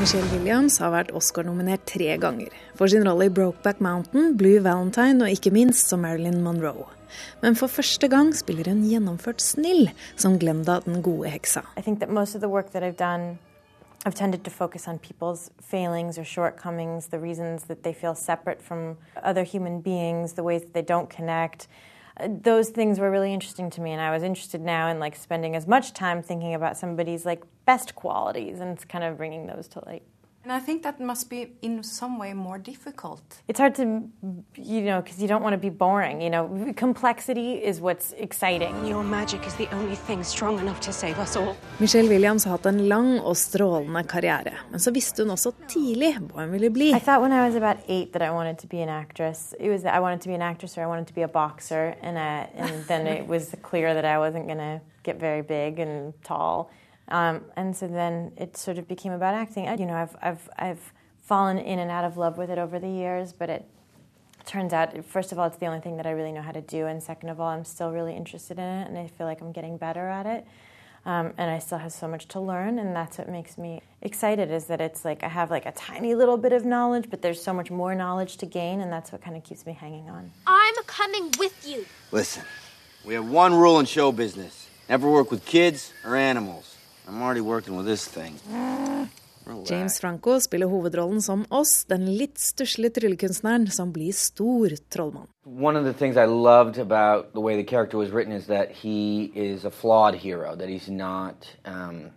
[0.00, 2.48] Michelle Williams har vært Oscar-nominert tre ganger.
[2.78, 6.86] For sin rolle i Brokeback Mountain, Blue Valentine og ikke minst som Marilyn Monroe.
[7.42, 11.66] Men for første gang spiller hun gjennomført snill som Glenda den gode heksa.
[11.76, 13.38] I think that most of the work that I've done
[14.06, 18.62] I've tended to focus on people's failings or shortcomings, the reasons that they feel separate
[18.62, 21.68] from other human beings, the ways that they don't connect.
[22.28, 25.56] Those things were really interesting to me, and I was interested now in like spending
[25.56, 29.84] as much time thinking about somebody's like best qualities and kind of bringing those to
[29.86, 30.02] light.
[30.42, 33.20] And I think that must be in some way more difficult.
[33.46, 33.82] It's hard to,
[34.54, 36.22] you know, because you don't want to be boring.
[36.22, 38.86] You know, complexity is what's exciting.
[38.86, 41.56] Your magic is the only thing strong enough to save us all.
[41.78, 46.14] Michelle Williams har hatt en lang og strålende karriere, men så visste hun også tidlig
[46.18, 46.90] hva hun ville bli.
[46.94, 49.54] I thought when I was about eight that I wanted to be an actress.
[49.60, 51.28] It was that I wanted to be an actress or I wanted to be a
[51.28, 55.42] boxer, and I, and then it was clear that I wasn't going to get very
[55.42, 56.70] big and tall.
[57.10, 59.64] Um, and so then it sort of became about acting.
[59.78, 60.92] You know, I've, I've, I've
[61.22, 63.64] fallen in and out of love with it over the years, but it
[64.46, 66.60] turns out, first of all, it's the only thing that I really know how to
[66.60, 69.40] do, and second of all, I'm still really interested in it, and I feel like
[69.40, 70.46] I'm getting better at it.
[71.06, 74.50] Um, and I still have so much to learn, and that's what makes me excited.
[74.50, 77.42] Is that it's like I have like a tiny little bit of knowledge, but there's
[77.42, 80.30] so much more knowledge to gain, and that's what kind of keeps me hanging on.
[80.46, 81.86] I'm coming with you.
[82.12, 82.44] Listen,
[83.04, 86.76] we have one rule in show business never work with kids or animals.
[87.10, 88.38] I'm already working with this thing.
[89.64, 95.26] James Franco spiller hovedrollen som oss, den litt stusslige tryllekunstneren som blir stor trollmann.
[95.42, 98.70] One of the things I loved about the way the character was written is that
[98.70, 102.12] he is a flawed hero, that he's not um,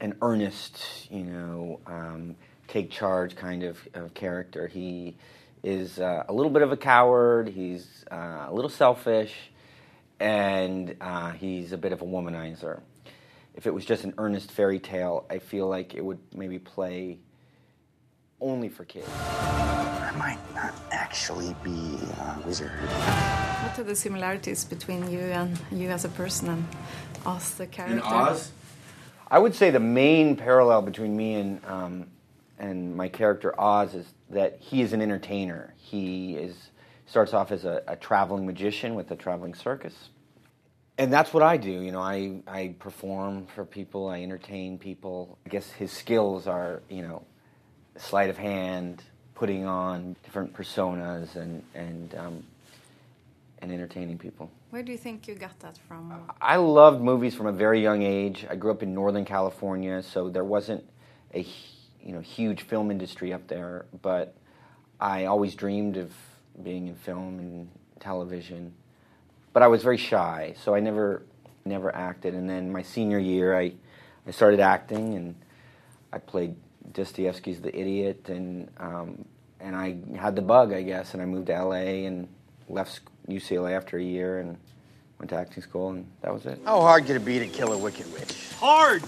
[0.00, 2.36] an earnest, you know, um,
[2.68, 4.66] take charge kind of, of character.
[4.66, 5.16] He
[5.62, 9.32] is uh, a little bit of a coward, he's uh, a little selfish,
[10.20, 12.82] and uh, he's a bit of a womanizer.
[13.56, 17.18] If it was just an earnest fairy tale, I feel like it would maybe play
[18.40, 19.08] only for kids.
[19.08, 22.70] I might not actually be a wizard.
[22.70, 26.66] What are the similarities between you and you as a person and
[27.24, 27.96] Oz the character?
[27.96, 28.52] In Oz?
[29.28, 32.06] I would say the main parallel between me and um,
[32.58, 35.74] and my character Oz is that he is an entertainer.
[35.76, 36.70] He is
[37.06, 40.10] starts off as a, a traveling magician with a traveling circus,
[40.98, 41.70] and that's what I do.
[41.70, 44.08] You know, I I perform for people.
[44.08, 45.38] I entertain people.
[45.46, 47.24] I guess his skills are you know
[47.96, 49.02] sleight of hand,
[49.34, 52.44] putting on different personas, and and um,
[53.60, 54.50] and entertaining people.
[54.70, 56.12] Where do you think you got that from?
[56.40, 58.46] I loved movies from a very young age.
[58.48, 60.84] I grew up in Northern California, so there wasn't
[61.34, 61.46] a
[62.02, 63.86] you know huge film industry up there.
[64.02, 64.34] But
[64.98, 66.12] I always dreamed of
[66.62, 67.68] being in film and
[68.00, 68.72] television.
[69.56, 71.22] But I was very shy, so I never
[71.64, 72.34] never acted.
[72.34, 73.72] And then my senior year, I
[74.26, 75.34] I started acting, and
[76.12, 76.56] I played
[76.92, 79.24] Dostoevsky's The Idiot, and um,
[79.58, 82.28] and I had the bug, I guess, and I moved to LA and
[82.68, 84.58] left UCLA after a year and
[85.18, 86.60] went to acting school, and that was it.
[86.66, 88.50] How hard could it be to kill a wicked witch?
[88.58, 89.04] Hard!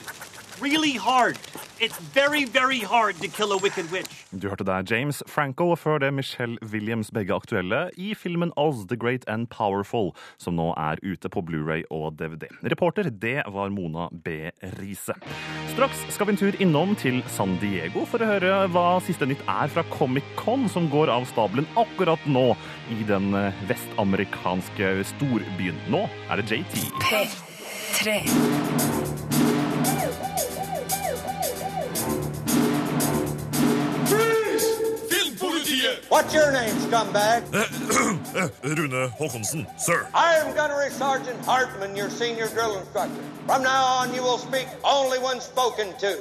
[0.61, 1.39] really hard.
[1.81, 4.27] It's very, very hard to kill a wicked witch.
[4.31, 8.87] Du hørte der James Franco og før det Michelle Williams, begge aktuelle, i filmen Oz
[8.89, 12.49] the Great and Powerful, som nå er ute på Blu-ray og DVD.
[12.63, 14.51] Reporter det var Mona B.
[14.81, 15.15] Riise.
[15.73, 19.45] Straks skal vi en tur innom til San Diego for å høre hva siste nytt
[19.47, 22.51] er fra Comic-Con, som går av stabelen akkurat nå
[22.91, 25.79] i den eh, vestamerikanske storbyen.
[25.93, 26.89] Nå er det JT.
[27.07, 28.98] P3.
[36.09, 37.45] What's your name, scumbag?
[37.53, 40.09] Eh, eh, Rune Håkonsen, sir.
[40.15, 43.23] I am Gunnery Sergeant Hartman, your senior drill instructor.
[43.45, 46.19] From now on, you will speak only when spoken to.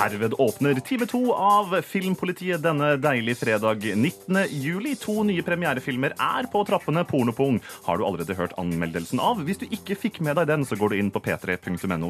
[0.00, 4.38] Herved åpner time to av Filmpolitiet denne deilige fredag 19.
[4.48, 4.94] juli.
[4.96, 7.02] To nye premierefilmer er på trappene.
[7.04, 9.42] Pornopung har du allerede hørt anmeldelsen av.
[9.44, 12.08] Hvis du ikke fikk med deg den, så går du inn på p3.no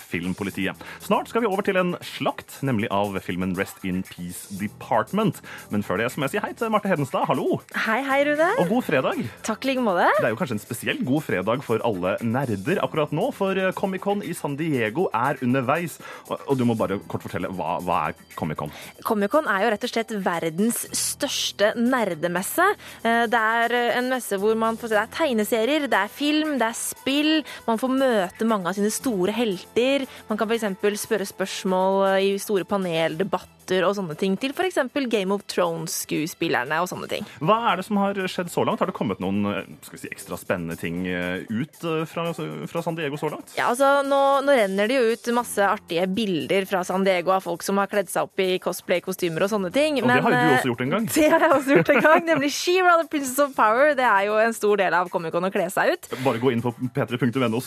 [0.00, 0.86] filmpolitiet.
[1.04, 5.42] Snart skal vi over til en slakt, nemlig av filmen Rest in Peace Department.
[5.68, 7.28] Men før det så må jeg si hei til Marte Hedenstad.
[7.28, 7.60] Hallo!
[7.84, 8.48] Hei, hei, Rune.
[8.64, 9.22] Og god fredag.
[9.44, 10.08] Takk like måte.
[10.22, 14.24] Det er jo kanskje en spesiell god fredag for alle nerder akkurat nå, for Comic-Con
[14.24, 16.00] i San Diego er underveis.
[16.48, 18.72] Og du må bare kort fortelle, hva, hva er Comic-Con?
[19.06, 22.66] Comic-Con er jo rett og slett verdens største nerdemesse.
[23.02, 26.56] Eh, Det er en messe hvor man får se det er tegneserier, det er film,
[26.60, 27.32] det er spill.
[27.66, 30.06] Man får møte mange av sine store helter.
[30.30, 30.68] Man kan f.eks.
[31.04, 34.78] spørre spørsmål i store paneldebatter og sånne ting til f.eks.
[35.10, 37.26] Game of Thrones-skuespillerne og sånne ting.
[37.44, 38.82] Hva er det som har skjedd så langt?
[38.82, 42.28] Har det kommet noen eh, si, ekstra spennende ting eh, ut eh, fra,
[42.70, 43.54] fra San Diego så langt?
[43.58, 47.44] Ja, altså, nå, nå renner det jo ut masse artige bilder fra San Diego av
[47.46, 50.00] folk som har kledd seg opp i cosplay-kostymer og sånne ting.
[50.02, 51.08] Og det har jo du også gjort en gang.
[51.20, 53.92] Det har jeg også gjort en gang, nemlig She-Ra, The Princess of Power.
[53.98, 56.08] Det er jo en stor del av Comic-Con å kle seg ut.
[56.24, 57.60] Bare gå inn på p3.no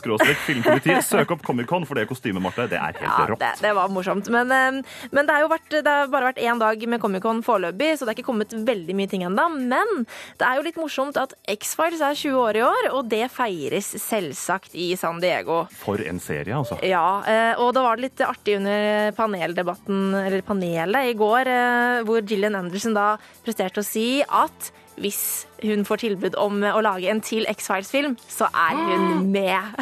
[0.48, 3.42] filmpoliti, søk opp Comic-Con, for det kostymet, Marte, det er helt Ja, rått.
[3.44, 4.30] det, det var morsomt.
[4.34, 8.06] Men, men det, har jo vært, har bare vært én dag med Comic-Con foreløpig, så
[8.06, 9.48] det er ikke kommet veldig mye ting ennå.
[9.56, 10.06] Men
[10.40, 13.94] det er jo litt morsomt at X-Files er 20 år i år, og det feires
[14.04, 15.64] selvsagt i San Diego.
[15.84, 16.80] For en serie, altså.
[16.86, 22.04] Ja, eh, og da var det litt artig under paneldebatten, eller panelet i går, eh,
[22.08, 23.14] hvor Gillian Anderson da
[23.46, 28.48] presterte å si at hvis hun får tilbud om å lage en til X-Files-film, så
[28.52, 29.74] er hun med.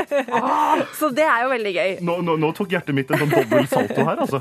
[0.98, 1.90] så det er jo veldig gøy.
[2.06, 4.40] Nå, nå, nå tok hjertet mitt en sånn dobbel salto her, altså.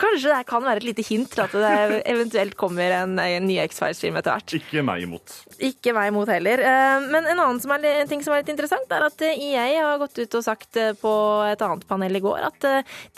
[0.00, 3.58] Kanskje det kan være et lite hint til at det eventuelt kommer en, en ny
[3.66, 4.56] X-Files-film etter hvert.
[4.60, 5.36] Ikke meg imot.
[5.70, 6.62] Ikke meg imot heller.
[6.62, 9.38] Eh, Men en annen som er, en ting som er litt interessant, er at eh,
[9.50, 11.12] EA har gått ut og sagt eh, på
[11.48, 12.66] et annet panel i går at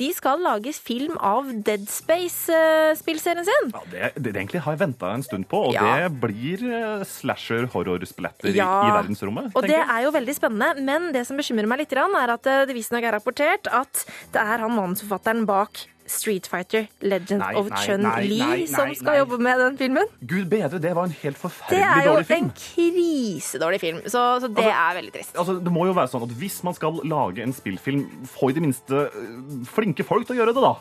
[0.01, 3.71] de skal lage film av Dead Space-spillserien sin.
[3.75, 5.87] Ja, det, det, det egentlig har jeg venta en stund på, og Ja.
[6.07, 6.63] det blir
[7.01, 8.71] eh, slasher horror-splatter i, Ja.
[8.89, 9.53] i verdensrommet.
[9.55, 9.87] Og det jeg.
[9.89, 13.03] er jo veldig spennende, men det som bekymrer meg litt, er at eh, det visstnok
[13.07, 18.91] er rapportert at det er han manusforfatteren bak Street Fighter, Legend Nei, of Chun-Li, som
[18.99, 20.09] skal jobbe med den filmen.
[20.27, 22.49] Gud bedre, det var en helt forferdelig dårlig film.
[22.51, 25.37] Det er jo en krisedårlig film, så, så det Altså, er veldig trist.
[25.39, 28.57] Altså, det må jo være sånn at Hvis man skal lage en spillfilm, få i
[28.59, 30.75] det minste eh, flinke folk til å gjøre det, da.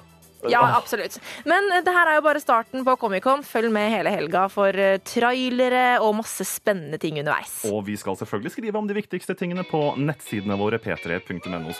[0.47, 1.19] Ja, absolutt.
[1.49, 3.43] Men eh, det her er jo bare starten på Comic-Con.
[3.43, 7.59] Følg med hele helga for eh, trailere og masse spennende ting underveis.
[7.69, 11.73] Og vi skal selvfølgelig skrive om de viktigste tingene på nettsidene våre p3.no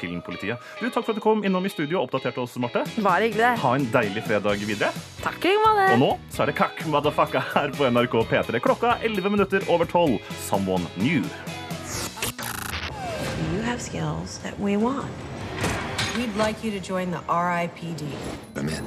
[0.00, 0.58] filmpolitiet.
[0.80, 2.82] Du, Takk for at du kom innom i studio og oppdaterte oss, Marte.
[3.04, 3.52] Bare hyggelig.
[3.62, 4.90] Ha en deilig fredag videre.
[5.22, 5.92] Takk i like.
[5.94, 8.62] Og nå så er det kakk motherfucka her på NRK P3.
[8.64, 10.18] Klokka 11 minutter over 12.
[10.48, 11.22] Someone new.
[13.52, 15.10] You have skills that we want.
[16.16, 18.08] We'd like you to join the RIPD.
[18.56, 18.84] I'm in.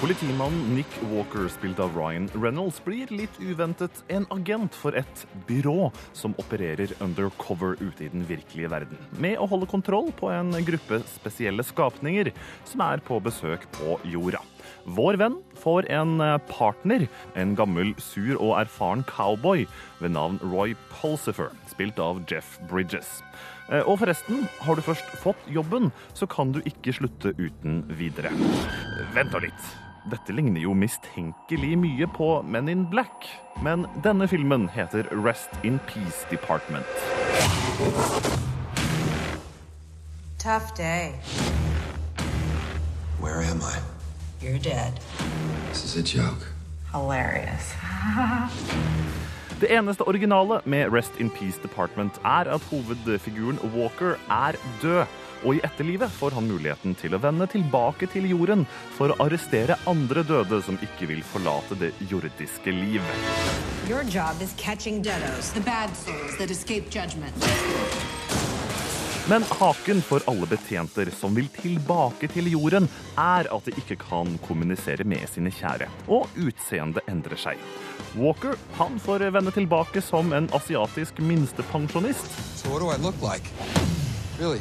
[0.00, 5.90] Politimannen Nick Walker, spilt av Ryan Reynolds, blir litt uventet en agent for et byrå
[6.16, 11.02] som opererer undercover ute i den virkelige verden, med å holde kontroll på en gruppe
[11.10, 12.32] spesielle skapninger
[12.68, 14.40] som er på besøk på jorda.
[14.96, 17.04] Vår venn får en partner,
[17.36, 19.64] en gammel, sur og erfaren cowboy
[20.00, 23.20] ved navn Roy Pulsifer, spilt av Jeff Bridges.
[23.70, 28.30] Eh, Og forresten, har du først fått jobben, så kan du ikke slutte uten videre.
[29.14, 29.66] Vent nå litt.
[30.06, 33.26] Dette ligner jo mistenkelig mye på Men in Black.
[33.62, 36.86] Men denne filmen heter Rest in Peace Department.
[40.38, 41.14] Tough day.
[43.20, 43.80] Where am I?
[44.40, 45.00] You're dead.
[45.72, 46.46] This is a joke.
[46.92, 47.74] Hilarious.
[49.60, 55.06] Det eneste originale med Rest in Peace Department er at hovedfiguren Walker er død.
[55.44, 58.64] Og i etterlivet får han muligheten til å vende tilbake til jorden
[58.96, 63.04] for å arrestere andre døde som ikke vil forlate det jordiske liv.
[63.88, 67.36] Your job is catching deados, the bad souls that escape judgment.
[69.28, 72.86] Men haken for alle betjenter som vil tilbake til jorden,
[73.18, 77.62] er at de ikke kan kommunisere med sine kjære, og utseendet endrer seg.
[78.16, 82.30] Walker han får vende tilbake som en asiatisk minstepensjonist.
[82.56, 83.50] So like?
[84.38, 84.60] Really?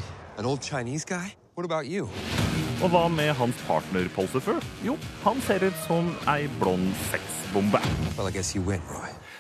[2.84, 4.60] Og hva med hans partner Pulsifer?
[4.84, 7.80] Jo, han ser ut som ei blond sexbombe.
[8.18, 8.34] Well,
[8.68, 8.82] win,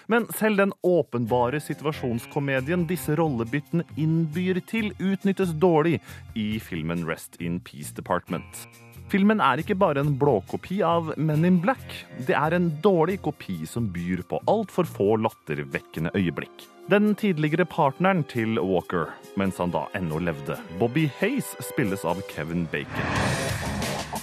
[0.08, 6.00] Men selv den åpenbare situasjonskomedien disse rollebyttene innbyr til, utnyttes dårlig
[6.36, 8.85] i filmen Rest in Peace Department.
[9.12, 11.84] Filmen er ikke bare en blåkopi av Men in Black.
[12.26, 16.66] Det er en dårlig kopi som byr på altfor få lattervekkende øyeblikk.
[16.90, 22.66] Den tidligere partneren til Walker, mens han da ennå levde, Bobby Hayes, spilles av Kevin
[22.72, 23.08] Bacon.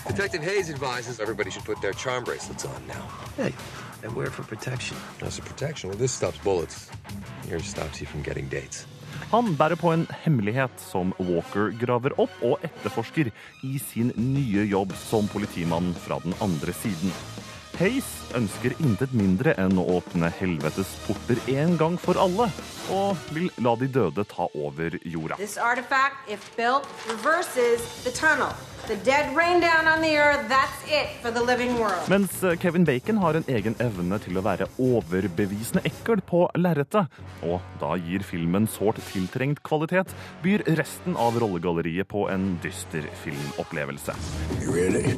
[0.09, 3.07] Detective Hayes advises everybody should put their charm bracelets on now.
[3.37, 3.55] Hey,
[4.01, 4.97] they wear for protection.
[5.21, 5.91] That's a protection.
[5.91, 6.91] Well, this stops bullets.
[7.49, 8.87] Yours stops you from getting dates.
[9.31, 13.31] Han bærer på en hemmelighet som Walker graver opp og etterforsker
[13.65, 17.15] i sin nye jobb som politimann fra den andre siden.
[17.79, 22.51] Hayes ønsker intet mindre enn å åpne helvetes porter en gang for alle,
[22.93, 25.41] og vil la de døde ta over jorda.
[25.41, 28.13] This artifact, if built, reverses the.
[28.89, 32.09] The dead rain down on the earth, that's it for the living world.
[32.09, 37.07] Mens eh, Kevin Bacon har en egen evne til å være overbevisende ekkel på lerretet,
[37.47, 40.11] og da gir filmen sårt tiltrengt kvalitet,
[40.43, 44.19] byr resten av rollegalleriet på en dyster filmopplevelse.
[44.67, 45.15] Really?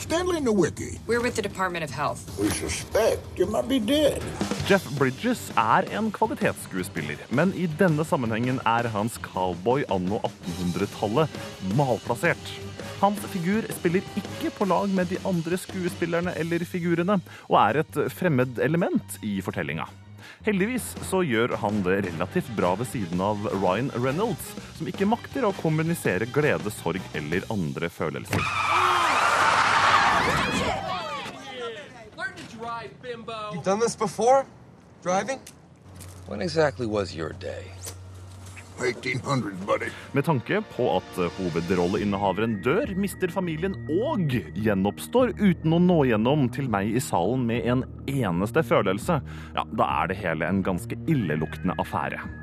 [0.00, 0.98] Stanley Nowicki.
[1.06, 2.24] We're with the Department of Health.
[2.40, 4.24] We suspect you might be dead.
[4.66, 11.40] Jeff Bridges er en kvalitetsskuespiller, men i denne sammenhengen er hans cowboy anno 1800-tallet
[11.76, 12.52] malplassert.
[13.02, 17.16] Hans figur spiller ikke på lag med de andre skuespillerne eller figurene,
[17.50, 19.88] og er et fremmed element i fortellinga.
[20.46, 25.46] Heldigvis så gjør han det relativt bra ved siden av Ryan Reynolds, som ikke makter
[25.46, 28.46] å kommunisere glede, sorg eller andre følelser.
[33.52, 34.46] You've done this before?
[35.02, 35.40] Driving?
[36.28, 37.66] When exactly was your day?
[38.90, 39.90] 1800s, buddy.
[40.12, 46.70] Med tanke på at hovedrolleinnehaveren dør, mister familien og gjenoppstår uten å nå gjennom til
[46.72, 49.20] meg i salen med en eneste følelse,
[49.56, 52.41] ja, da er det hele en ganske illeluktende affære.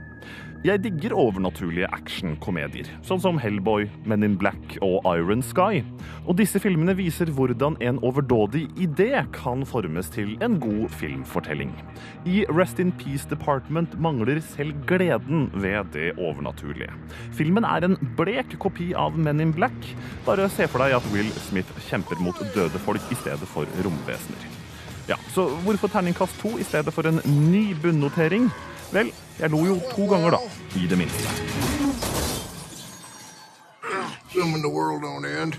[0.60, 5.80] Jeg digger overnaturlige actionkomedier, sånn som Hellboy, Men in Black og Iron Sky.
[6.28, 11.72] Og disse filmene viser hvordan en overdådig idé kan formes til en god filmfortelling.
[12.28, 16.92] I Rest in Peace Department mangler selv gleden ved det overnaturlige.
[17.40, 19.94] Filmen er en blek kopi av Men in Black.
[20.28, 24.52] Bare se for deg at Will Smith kjemper mot døde folk i stedet for romvesener.
[25.08, 28.52] Ja, Så hvorfor terningkast to i stedet for en ny bunnotering?
[28.92, 29.08] Vel,
[29.40, 30.40] jeg lo jo to ganger, da.
[30.76, 31.30] I det minste.
[34.30, 35.56] Assuming the world don't end.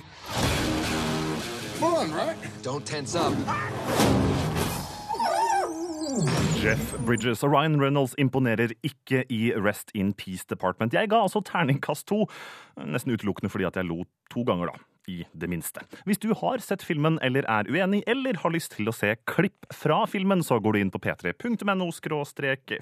[1.80, 2.36] Fun, right?
[2.62, 3.32] Don't tense up.
[6.60, 10.94] Jeff Bridges og Ryan Reynolds imponerer ikke i Rest in Peace Department.
[10.94, 12.26] Jeg ga altså terningkast to,
[12.84, 14.89] nesten utelukkende fordi at jeg lo to ganger, da.
[15.10, 15.82] I det minste.
[16.06, 19.66] Hvis du har sett filmen eller er uenig, eller har lyst til å se klipp
[19.74, 21.90] fra filmen, så går du inn på p3.no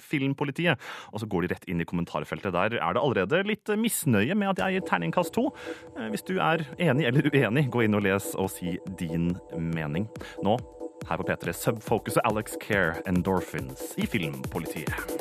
[0.09, 2.53] filmpolitiet, og så går de rett inn i kommentarfeltet.
[2.55, 5.49] Der er det allerede litt misnøye med at jeg gir terningkast to.
[5.97, 10.09] Eh, Hvis du er enig eller uenig, gå inn og les og si din mening.
[10.45, 10.59] Nå
[11.09, 15.18] her på P3 Subfocus og Alex Care Endorphins i Filmpolitiet.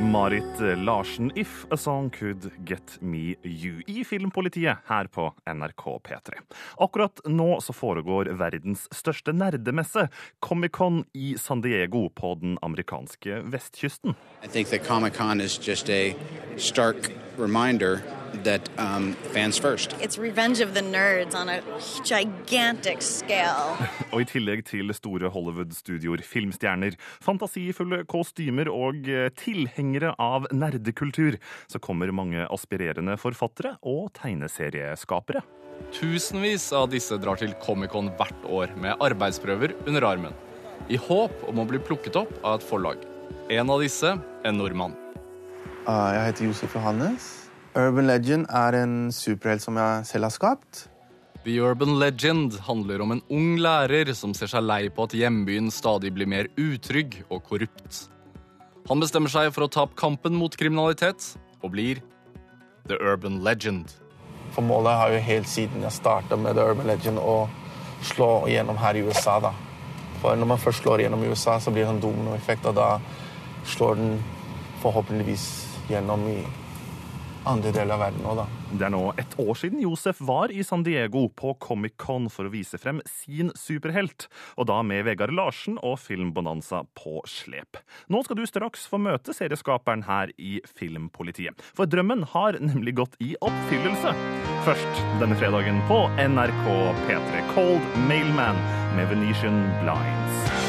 [0.00, 6.38] Marit Larsen, If a Song Could Get Me You i Filmpolitiet her på NRK P3.
[6.78, 10.08] Akkurat nå så foregår verdens største nerdemesse,
[10.40, 14.14] Comic-Con i San Diego på den amerikanske vestkysten.
[14.44, 16.14] I think that Comic Con is just a
[16.56, 18.02] stark reminder
[18.44, 19.94] that um, fans first.
[20.00, 21.60] It's Revenge of the Nerds on a
[22.04, 23.76] gigantic scale.
[24.12, 31.36] Og i tillegg til store Hollywood-studioer, filmstjerner, fantasifulle kostymer og eh, tilhengere av nerdekultur,
[31.68, 35.44] så kommer mange aspirerende forfattere og tegneserieskapere.
[35.94, 40.36] Tusenvis av disse drar til Comic-Con hvert år med arbeidsprøver under armen,
[40.88, 43.04] i håp om å bli plukket opp av et forlag.
[43.52, 44.14] En av disse
[44.44, 44.96] en nordmann.
[45.88, 47.37] Uh, Jeg heter Josef Johannes.
[47.78, 50.88] Urban Legend er en superhelt som jeg selv har skapt.
[51.44, 55.70] The Urban Legend handler om en ung lærer som ser seg lei på at hjembyen
[55.70, 58.08] stadig blir mer utrygg og korrupt.
[58.90, 62.02] Han bestemmer seg for å ta opp kampen mot kriminalitet, og blir
[62.90, 63.94] The Urban Legend.
[64.56, 67.44] For målet har jo helt siden jeg starta med The Urban Legend å
[68.02, 69.38] slå igjennom her i USA.
[69.38, 69.54] da.
[70.18, 72.96] For når man først slår igjennom i USA, så blir det en dominoeffekt, og da
[73.62, 74.16] slår den
[74.82, 75.52] forhåpentligvis
[75.92, 76.40] gjennom i
[77.48, 78.46] andre deler av verden òg, da.
[78.68, 82.52] Det er nå ett år siden Josef var i San Diego på Comic-Con for å
[82.52, 84.28] vise frem sin superhelt,
[84.60, 87.80] og da med Vegard Larsen og Filmbonanza på slep.
[88.12, 93.18] Nå skal du straks få møte serieskaperen her i Filmpolitiet, for drømmen har nemlig gått
[93.24, 94.14] i oppfyllelse.
[94.68, 96.66] Først denne fredagen på NRK
[97.06, 98.60] P3 Cold Mailman
[98.98, 100.67] med Venetian Blinds.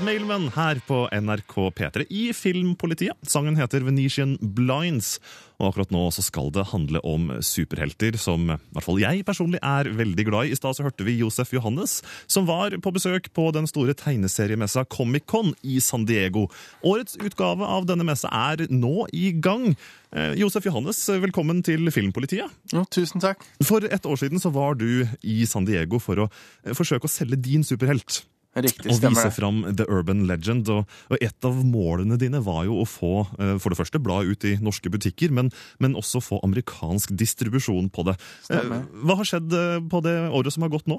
[0.00, 3.18] Mailman her på NRK P3 i Filmpolitiet.
[3.28, 5.18] Sangen heter Venetian Blinds,
[5.58, 9.60] og akkurat nå så skal det handle om superhelter som i hvert fall jeg personlig
[9.60, 10.54] er veldig glad i.
[10.54, 11.98] I stad hørte vi Josef Johannes,
[12.30, 16.46] som var på besøk på den store tegneseriemessa Comic-Con i San Diego.
[16.80, 19.74] Årets utgave av denne messa er nå i gang.
[20.16, 22.48] Eh, Josef Johannes, velkommen til Filmpolitiet.
[22.72, 23.44] Ja, tusen takk.
[23.60, 27.18] For et år siden så var du i San Diego for å eh, forsøke å
[27.20, 28.24] selge din superhelt.
[28.50, 30.68] Riktig, og vise fram The Urban Legend.
[30.74, 34.20] Og, og et av målene dine var jo å få eh, for det første bla
[34.26, 38.16] ut i norske butikker, men, men også få amerikansk distribusjon på det.
[38.18, 38.86] Eh, Stemmer.
[39.06, 40.98] Hva har skjedd eh, på det året som har gått nå?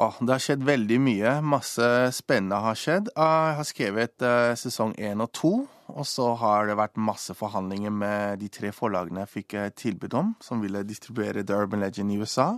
[0.00, 1.34] Oh, det har skjedd veldig mye.
[1.44, 3.10] Masse spennende har skjedd.
[3.18, 5.52] Ah, Jeg har skrevet eh, sesong én og to.
[5.88, 10.16] Og så har det vært masse forhandlinger med de tre forlagene jeg fikk eh, tilbud
[10.16, 12.54] om, som ville distribuere The Urban Legend i USA.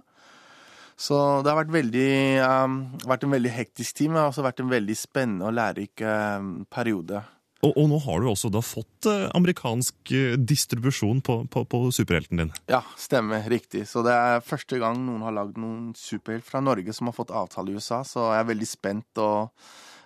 [1.00, 2.08] Så det har vært, veldig,
[2.44, 5.54] um, vært en veldig hektisk tid, men det har også vært en veldig spennende og
[5.56, 7.22] lærerik um, periode.
[7.60, 11.80] Og, og nå har du også da fått eh, amerikansk eh, distribusjon på, på, på
[11.92, 12.52] superhelten din.
[12.72, 13.44] Ja, stemmer.
[13.52, 13.84] Riktig.
[13.90, 17.34] Så det er første gang noen har lagd noen superhelt fra Norge som har fått
[17.36, 19.52] avtale i USA, så jeg er veldig spent og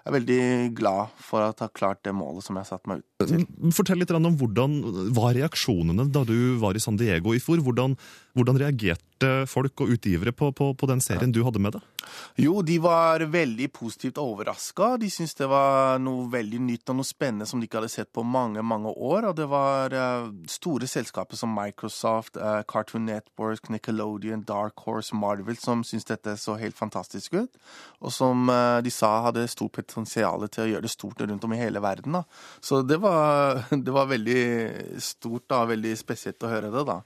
[0.04, 0.42] jeg er veldig
[0.76, 3.46] glad for at jeg har klart det målet som jeg har satt meg ut til.
[3.72, 4.74] Fortell litt om hvordan
[5.16, 7.62] var reaksjonene da du var i San Diego i fjor.
[7.64, 7.94] Hvordan,
[8.34, 11.84] hvordan reagerte folk og utgivere på, på, på den serien du hadde med deg?
[12.36, 14.94] Jo, de var veldig positivt overraska.
[15.00, 18.10] De syntes det var noe veldig nytt og noe spennende som de ikke hadde sett
[18.14, 19.28] på mange, mange år.
[19.30, 25.58] Og det var eh, store selskaper som Microsoft, eh, Cartoon Network, Nickelodeon, Dark Horse, Marvel
[25.60, 27.62] som syntes dette så helt fantastisk ut.
[28.02, 31.54] Og som eh, de sa hadde stort potensial til å gjøre det stort rundt om
[31.54, 32.18] i hele verden.
[32.18, 32.24] Da.
[32.64, 34.44] Så det var, det var veldig
[35.02, 37.00] stort da, veldig spesielt å høre det, da.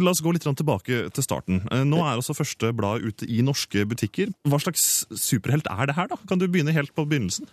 [0.00, 1.62] La oss gå litt tilbake til starten.
[1.72, 4.30] Eh, Nå er også første blad ute i norske butikker.
[4.46, 6.18] Hva slags superhelt er det her, da?
[6.28, 7.50] Kan du begynne helt på begynnelsen?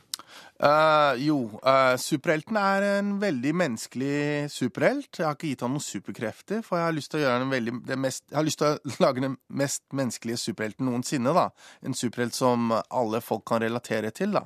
[0.64, 5.10] Uh, jo, uh, superhelten er en veldig menneskelig superhelt.
[5.18, 8.24] Jeg har ikke gitt han noen superkrefter, for jeg har lyst til å veldig, mest,
[8.34, 11.34] har lyst til å lage den mest menneskelige superhelten noensinne.
[11.36, 11.50] da.
[11.82, 14.38] En superhelt som alle folk kan relatere til.
[14.38, 14.46] da.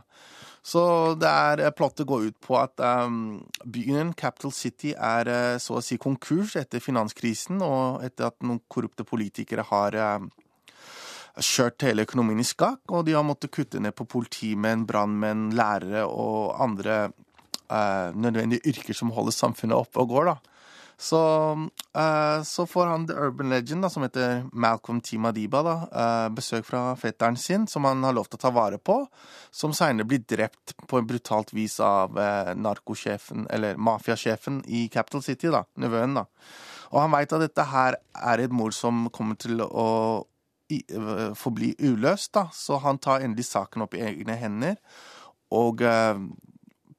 [0.68, 0.82] Så
[1.16, 5.78] det er, eh, plottet går ut på at um, byen, Capital City, er eh, så
[5.78, 10.28] å si konkurs etter finanskrisen, og etter at noen korrupte politikere har um,
[11.40, 16.04] kjørt hele økonomien i skakk, og de har måttet kutte ned på politimenn, brannmenn, lærere
[16.10, 17.00] og andre
[17.72, 20.57] uh, nødvendige yrker som holder samfunnet oppe og går, da.
[21.00, 21.52] Så,
[21.98, 25.18] uh, så får han The Urban Legend, da, som heter Malcolm T.
[25.18, 28.80] Madiba, da, uh, besøk fra fetteren sin, som han har lov til å ta vare
[28.82, 28.96] på,
[29.54, 35.22] som senere blir drept på en brutalt vis av uh, narkosjefen, eller mafiasjefen i Capital
[35.22, 36.26] City, da, nevøen, da.
[36.90, 38.00] Og han veit at dette her
[38.34, 39.88] er et mord som kommer til å
[40.74, 40.82] i,
[41.38, 42.48] forbli uløst, da.
[42.58, 44.80] Så han tar endelig saken opp i egne hender
[45.54, 45.84] og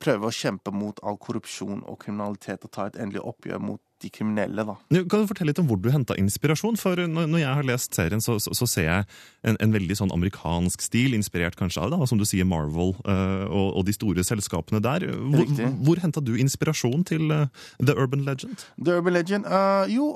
[0.01, 4.11] prøver å kjempe mot all korrupsjon og kriminalitet og ta et endelig oppgjør mot de
[4.12, 4.76] kriminelle, da.
[4.94, 6.78] Nå, Kan du fortelle litt om hvor du henta inspirasjon?
[6.80, 9.07] For når når jeg har lest serien, så, så, så ser jeg
[9.42, 13.44] en, en veldig sånn amerikansk stil, inspirert kanskje av da, som du sier, Marvel uh,
[13.49, 15.09] og, og de store selskapene der.
[15.11, 15.70] Hvor, Riktig.
[15.86, 17.46] hvor henta du inspirasjon til uh,
[17.82, 18.66] The Urban Legend?
[18.78, 20.11] The Urban Legend Uh, Jo,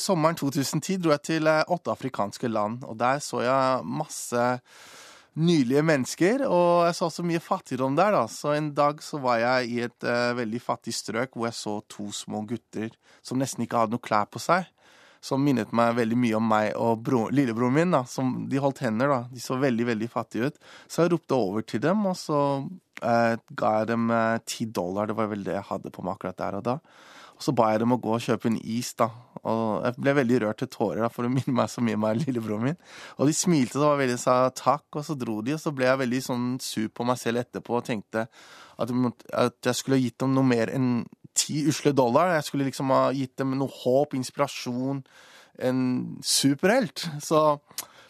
[0.00, 4.44] sommeren 2010 dro jeg til åtte afrikanske land, og der så jeg masse
[5.38, 8.24] nylige mennesker, og jeg så så mye fattigdom der, da.
[8.30, 11.78] Så en dag så var jeg i et uh, veldig fattig strøk hvor jeg så
[11.90, 12.90] to små gutter
[13.24, 14.68] som nesten ikke hadde noe klær på seg.
[15.24, 17.94] Som minnet meg veldig mye om meg og bro, lillebroren min.
[17.96, 19.20] da, som De holdt hender, da.
[19.32, 20.60] De så veldig, veldig fattige ut.
[20.86, 22.42] Så jeg ropte over til dem, og så
[23.02, 25.10] eh, ga jeg dem eh, ti dollar.
[25.10, 26.76] Det var vel det jeg hadde på meg akkurat der og da.
[27.38, 29.06] Og så ba jeg dem å gå og kjøpe en is, da.
[29.46, 32.06] Og jeg ble veldig rørt til tårer, da, for det minner meg så mye om
[32.18, 32.80] lillebroren min.
[33.16, 36.02] Og de smilte og veldig sa takk, og så dro de, og så ble jeg
[36.02, 38.94] veldig sånn sur på meg selv etterpå og tenkte at,
[39.30, 40.90] at jeg skulle ha gitt dem noe mer enn
[41.38, 42.34] ti usle dollar.
[42.34, 45.04] Jeg skulle liksom ha gitt dem noe håp, inspirasjon,
[45.68, 45.82] en
[46.24, 47.06] superhelt.
[47.22, 47.60] Så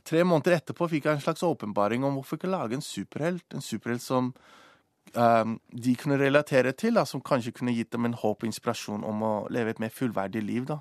[0.09, 3.45] tre måneder etterpå fikk jeg en slags åpenbaring om hvorfor ikke lage en superhelt.
[3.53, 4.33] En superhelt som
[5.15, 9.23] de kunne relatere til, da, som kanskje kunne gitt dem en håp og inspirasjon om
[9.25, 10.67] å leve et mer fullverdig liv.
[10.69, 10.81] da.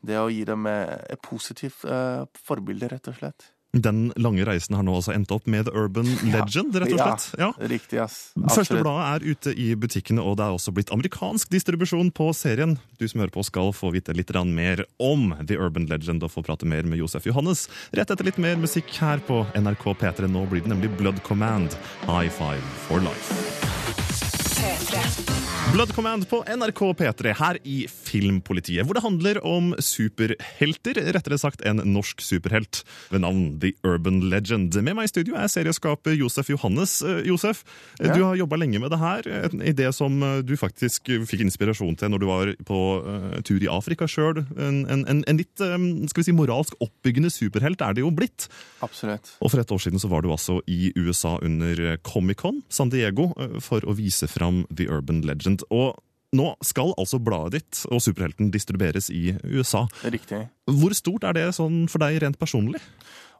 [0.00, 3.50] Det å gi dem eh, et positivt eh, forbilde, rett og slett.
[3.72, 7.26] Den lange reisen har nå altså endt opp med The Urban Legend, rett og slett.
[7.38, 8.32] Ja, riktig, ass.
[8.34, 12.74] Første bladet er ute i butikkene, og det er også blitt amerikansk distribusjon på serien.
[12.98, 16.42] Du som hører på skal få vite litt mer om The Urban Legend og få
[16.46, 17.68] prate mer med Josef Johannes.
[17.94, 20.26] Rett etter litt mer musikk her på NRK P3.
[20.30, 23.30] Nå blir det nemlig Blood Command, High Five for Life.
[25.70, 31.62] Blood Command på NRK P3 her i Filmpolitiet, hvor det handler om superhelter, rettere sagt
[31.62, 32.80] en norsk superhelt
[33.12, 34.74] ved navn The Urban Legend.
[34.82, 36.96] Med meg i studio er serieskaper Josef Johannes.
[37.06, 37.62] Eh, Josef,
[38.00, 38.16] eh, Ja.
[38.16, 39.22] du har jobba lenge med det her.
[39.28, 42.80] En idé som eh, du faktisk fikk inspirasjon til når du var på
[43.46, 44.42] tur i Afrika sjøl.
[44.58, 48.48] En, en, en, litt skal vi si, moralsk oppbyggende superhelt er det jo blitt.
[48.82, 49.36] Absolutt.
[49.40, 53.30] Og for et år siden så var du altså i USA under Comic-Con San Diego
[53.60, 55.59] for å vise fram The Urban Legend.
[55.68, 55.98] Og
[56.36, 59.86] nå skal altså bladet ditt og superhelten distribueres i USA.
[60.06, 60.44] Riktig.
[60.70, 62.82] Hvor stort er det sånn for deg rent personlig?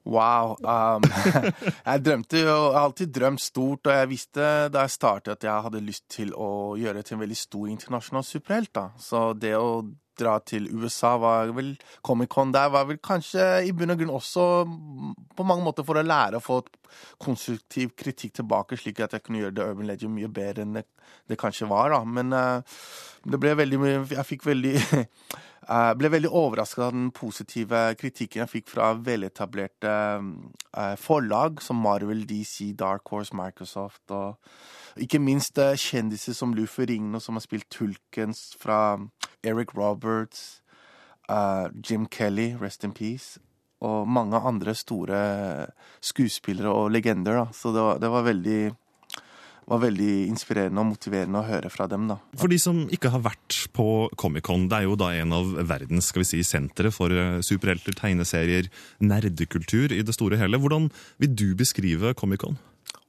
[0.09, 0.57] Wow.
[0.65, 1.05] Um,
[1.91, 5.47] jeg drømte jo, jeg har alltid drømt stort, og jeg visste da jeg startet at
[5.47, 8.73] jeg hadde lyst til å gjøre det til en veldig stor internasjonal superhelt.
[8.75, 8.87] da.
[8.99, 9.83] Så det å
[10.21, 11.73] dra til USA var vel
[12.07, 14.47] Comic-Con der var vel kanskje i bunn og grunn også
[15.37, 16.61] på mange måter for å lære å få
[17.23, 20.87] konstruktiv kritikk tilbake, slik at jeg kunne gjøre The Urban Legend mye bedre enn det,
[21.31, 21.95] det kanskje var.
[21.95, 22.03] da.
[22.05, 22.83] Men uh,
[23.25, 28.45] det ble veldig mye Jeg fikk veldig Jeg ble veldig overrasket av den positive kritikken
[28.45, 34.41] jeg fikk fra veletablerte eh, forlag som Marvel, DC, Dark Horse, Microsoft og
[35.05, 38.99] ikke minst eh, kjendiser som Lufer Ringno, som har spilt Tulkens fra
[39.45, 40.61] Eric Roberts,
[41.29, 43.41] uh, Jim Kelly, Rest in Peace,
[43.81, 45.21] og mange andre store
[46.05, 47.41] skuespillere og legender.
[47.41, 47.47] Da.
[47.57, 48.61] Så det var, det var veldig
[49.71, 52.09] var veldig inspirerende og motiverende å høre fra dem.
[52.11, 52.17] da.
[52.41, 56.11] For de som ikke har vært på Comic-Con, det er jo da en av verdens
[56.11, 60.59] skal vi si, sentre for eh, superhelter, tegneserier, nerdekultur i det store hele.
[60.59, 60.91] Hvordan
[61.23, 62.59] vil du beskrive Comic-Con?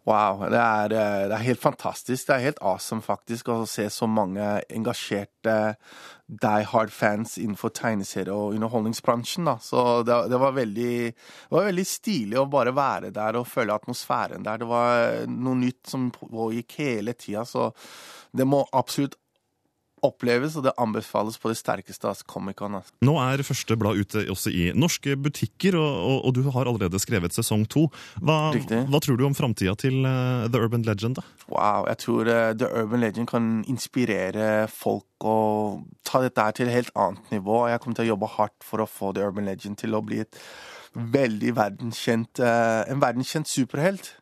[0.10, 2.26] Wow, det er, eh, det er helt fantastisk.
[2.28, 5.76] Det er helt awesome faktisk å se så mange engasjerte
[6.26, 9.46] die hard-fans innenfor tegneserie- og underholdningsbransjen.
[9.46, 9.58] Da.
[9.62, 13.76] Så det, det, var veldig, det var veldig stilig å bare være der og føle
[13.78, 14.64] atmosfæren der.
[14.64, 17.70] Det var noe nytt som pågikk hele tida, så
[18.34, 19.20] det må absolutt
[20.06, 22.78] oppleves, og det anbefales på det sterkeste av Comic-Con.
[22.80, 22.94] altså.
[23.06, 27.02] Nå er første blad ute også i norske butikker, og, og, og du har allerede
[27.02, 27.88] skrevet sesong to.
[28.22, 28.40] Hva,
[28.90, 31.20] hva tror du om framtida til uh, The Urban Legend?
[31.22, 31.26] da?
[31.52, 36.70] Wow, jeg tror uh, The Urban Legend kan inspirere folk og ta dette her til
[36.70, 37.66] et helt annet nivå.
[37.70, 40.24] Jeg kommer til å jobbe hardt for å få The Urban Legend til å bli
[40.24, 40.40] et
[40.92, 44.16] veldig verdenskjent, uh, en verdenskjent superhelt.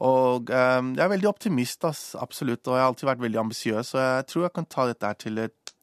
[0.00, 3.94] Og eh, jeg er veldig optimist, ass, absolutt, og jeg har alltid vært veldig ambisiøs,
[3.94, 5.74] og jeg tror jeg kan ta dette til et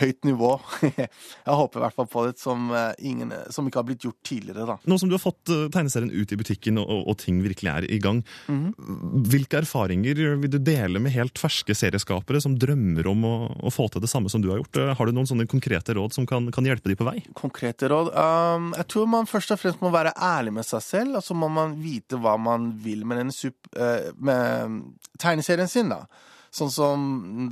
[0.00, 0.54] høyt nivå.
[0.88, 4.18] jeg håper i hvert fall på det, som, eh, ingen, som ikke har blitt gjort
[4.26, 4.78] tidligere, da.
[4.88, 7.86] Nå som du har fått eh, tegneserien ut i butikken, og, og, ting virkelig er
[7.90, 13.34] i gang, hvilke erfaringer vil du dele med helt ferske serieskapere som drømmer om å,
[13.66, 14.78] å få til det samme som du har gjort?
[14.78, 17.18] Eh, Har du noen sånne konkrete råd som kan, kan hjelpe de på vei?
[17.38, 18.12] konkrete råd.
[18.14, 21.36] Um, jeg tror man først og fremst må være ærlig med seg selv, og så
[21.38, 24.80] må man vite hva man vil med, denne sup eh, med
[25.20, 25.92] tegneserien sin.
[25.92, 26.04] da.
[26.54, 27.02] Sånn som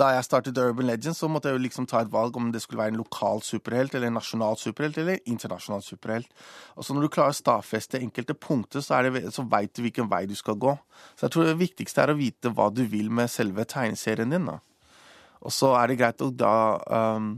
[0.01, 2.63] Da jeg startet Urban Legends, så måtte jeg jo liksom ta et valg om det
[2.65, 6.31] skulle være en lokal superhelt, eller en nasjonal superhelt, eller en internasjonal superhelt.
[6.77, 10.09] Og så når du klarer å stadfeste enkelte punkter, så, det, så veit du hvilken
[10.13, 10.77] vei du skal gå.
[11.15, 14.49] Så jeg tror det viktigste er å vite hva du vil med selve tegneserien din.
[14.49, 14.61] da.
[15.45, 16.55] Og så er det greit å da
[17.17, 17.37] um,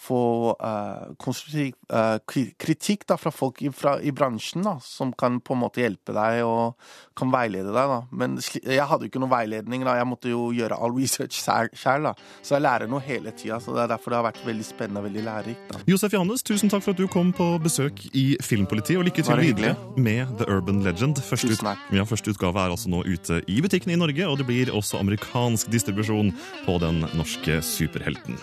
[0.00, 2.16] få uh, konstruktiv uh,
[2.58, 6.14] kritikk da, fra folk i, fra, i bransjen da, som kan på en måte hjelpe
[6.16, 6.78] deg og
[7.18, 7.92] kan veilede deg.
[7.92, 7.98] da.
[8.10, 9.98] Men jeg hadde jo ikke noe veiledning, da.
[10.00, 12.10] jeg måtte jo gjøre all research sjøl.
[12.40, 13.60] Så jeg lærer noe hele tida.
[13.60, 15.76] Så det er derfor det har vært veldig spennende og veldig lærerikt.
[15.90, 19.44] Josef Johannes, tusen takk for at du kom på besøk i Filmpolitiet, og lykke til
[19.44, 21.20] videre med The Urban Legend.
[21.24, 24.48] Første, ut, ja, første utgave er altså nå ute i butikkene i Norge, og det
[24.48, 26.32] blir også amerikansk distribusjon
[26.64, 28.40] på den norske superhelten.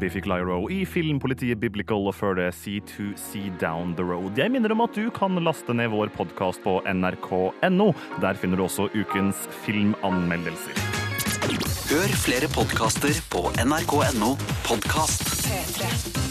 [0.00, 4.38] Biffy Clyro i Filmpolitiet Biblical og før det C2C Down the Road.
[4.40, 7.90] Jeg minner om at du kan laste ned vår podkast på nrk.no.
[8.24, 10.80] Der finner du også ukens filmanmeldelser.
[11.90, 15.26] Hør flere podkaster på nrk.no podkast.
[15.44, 16.29] P3.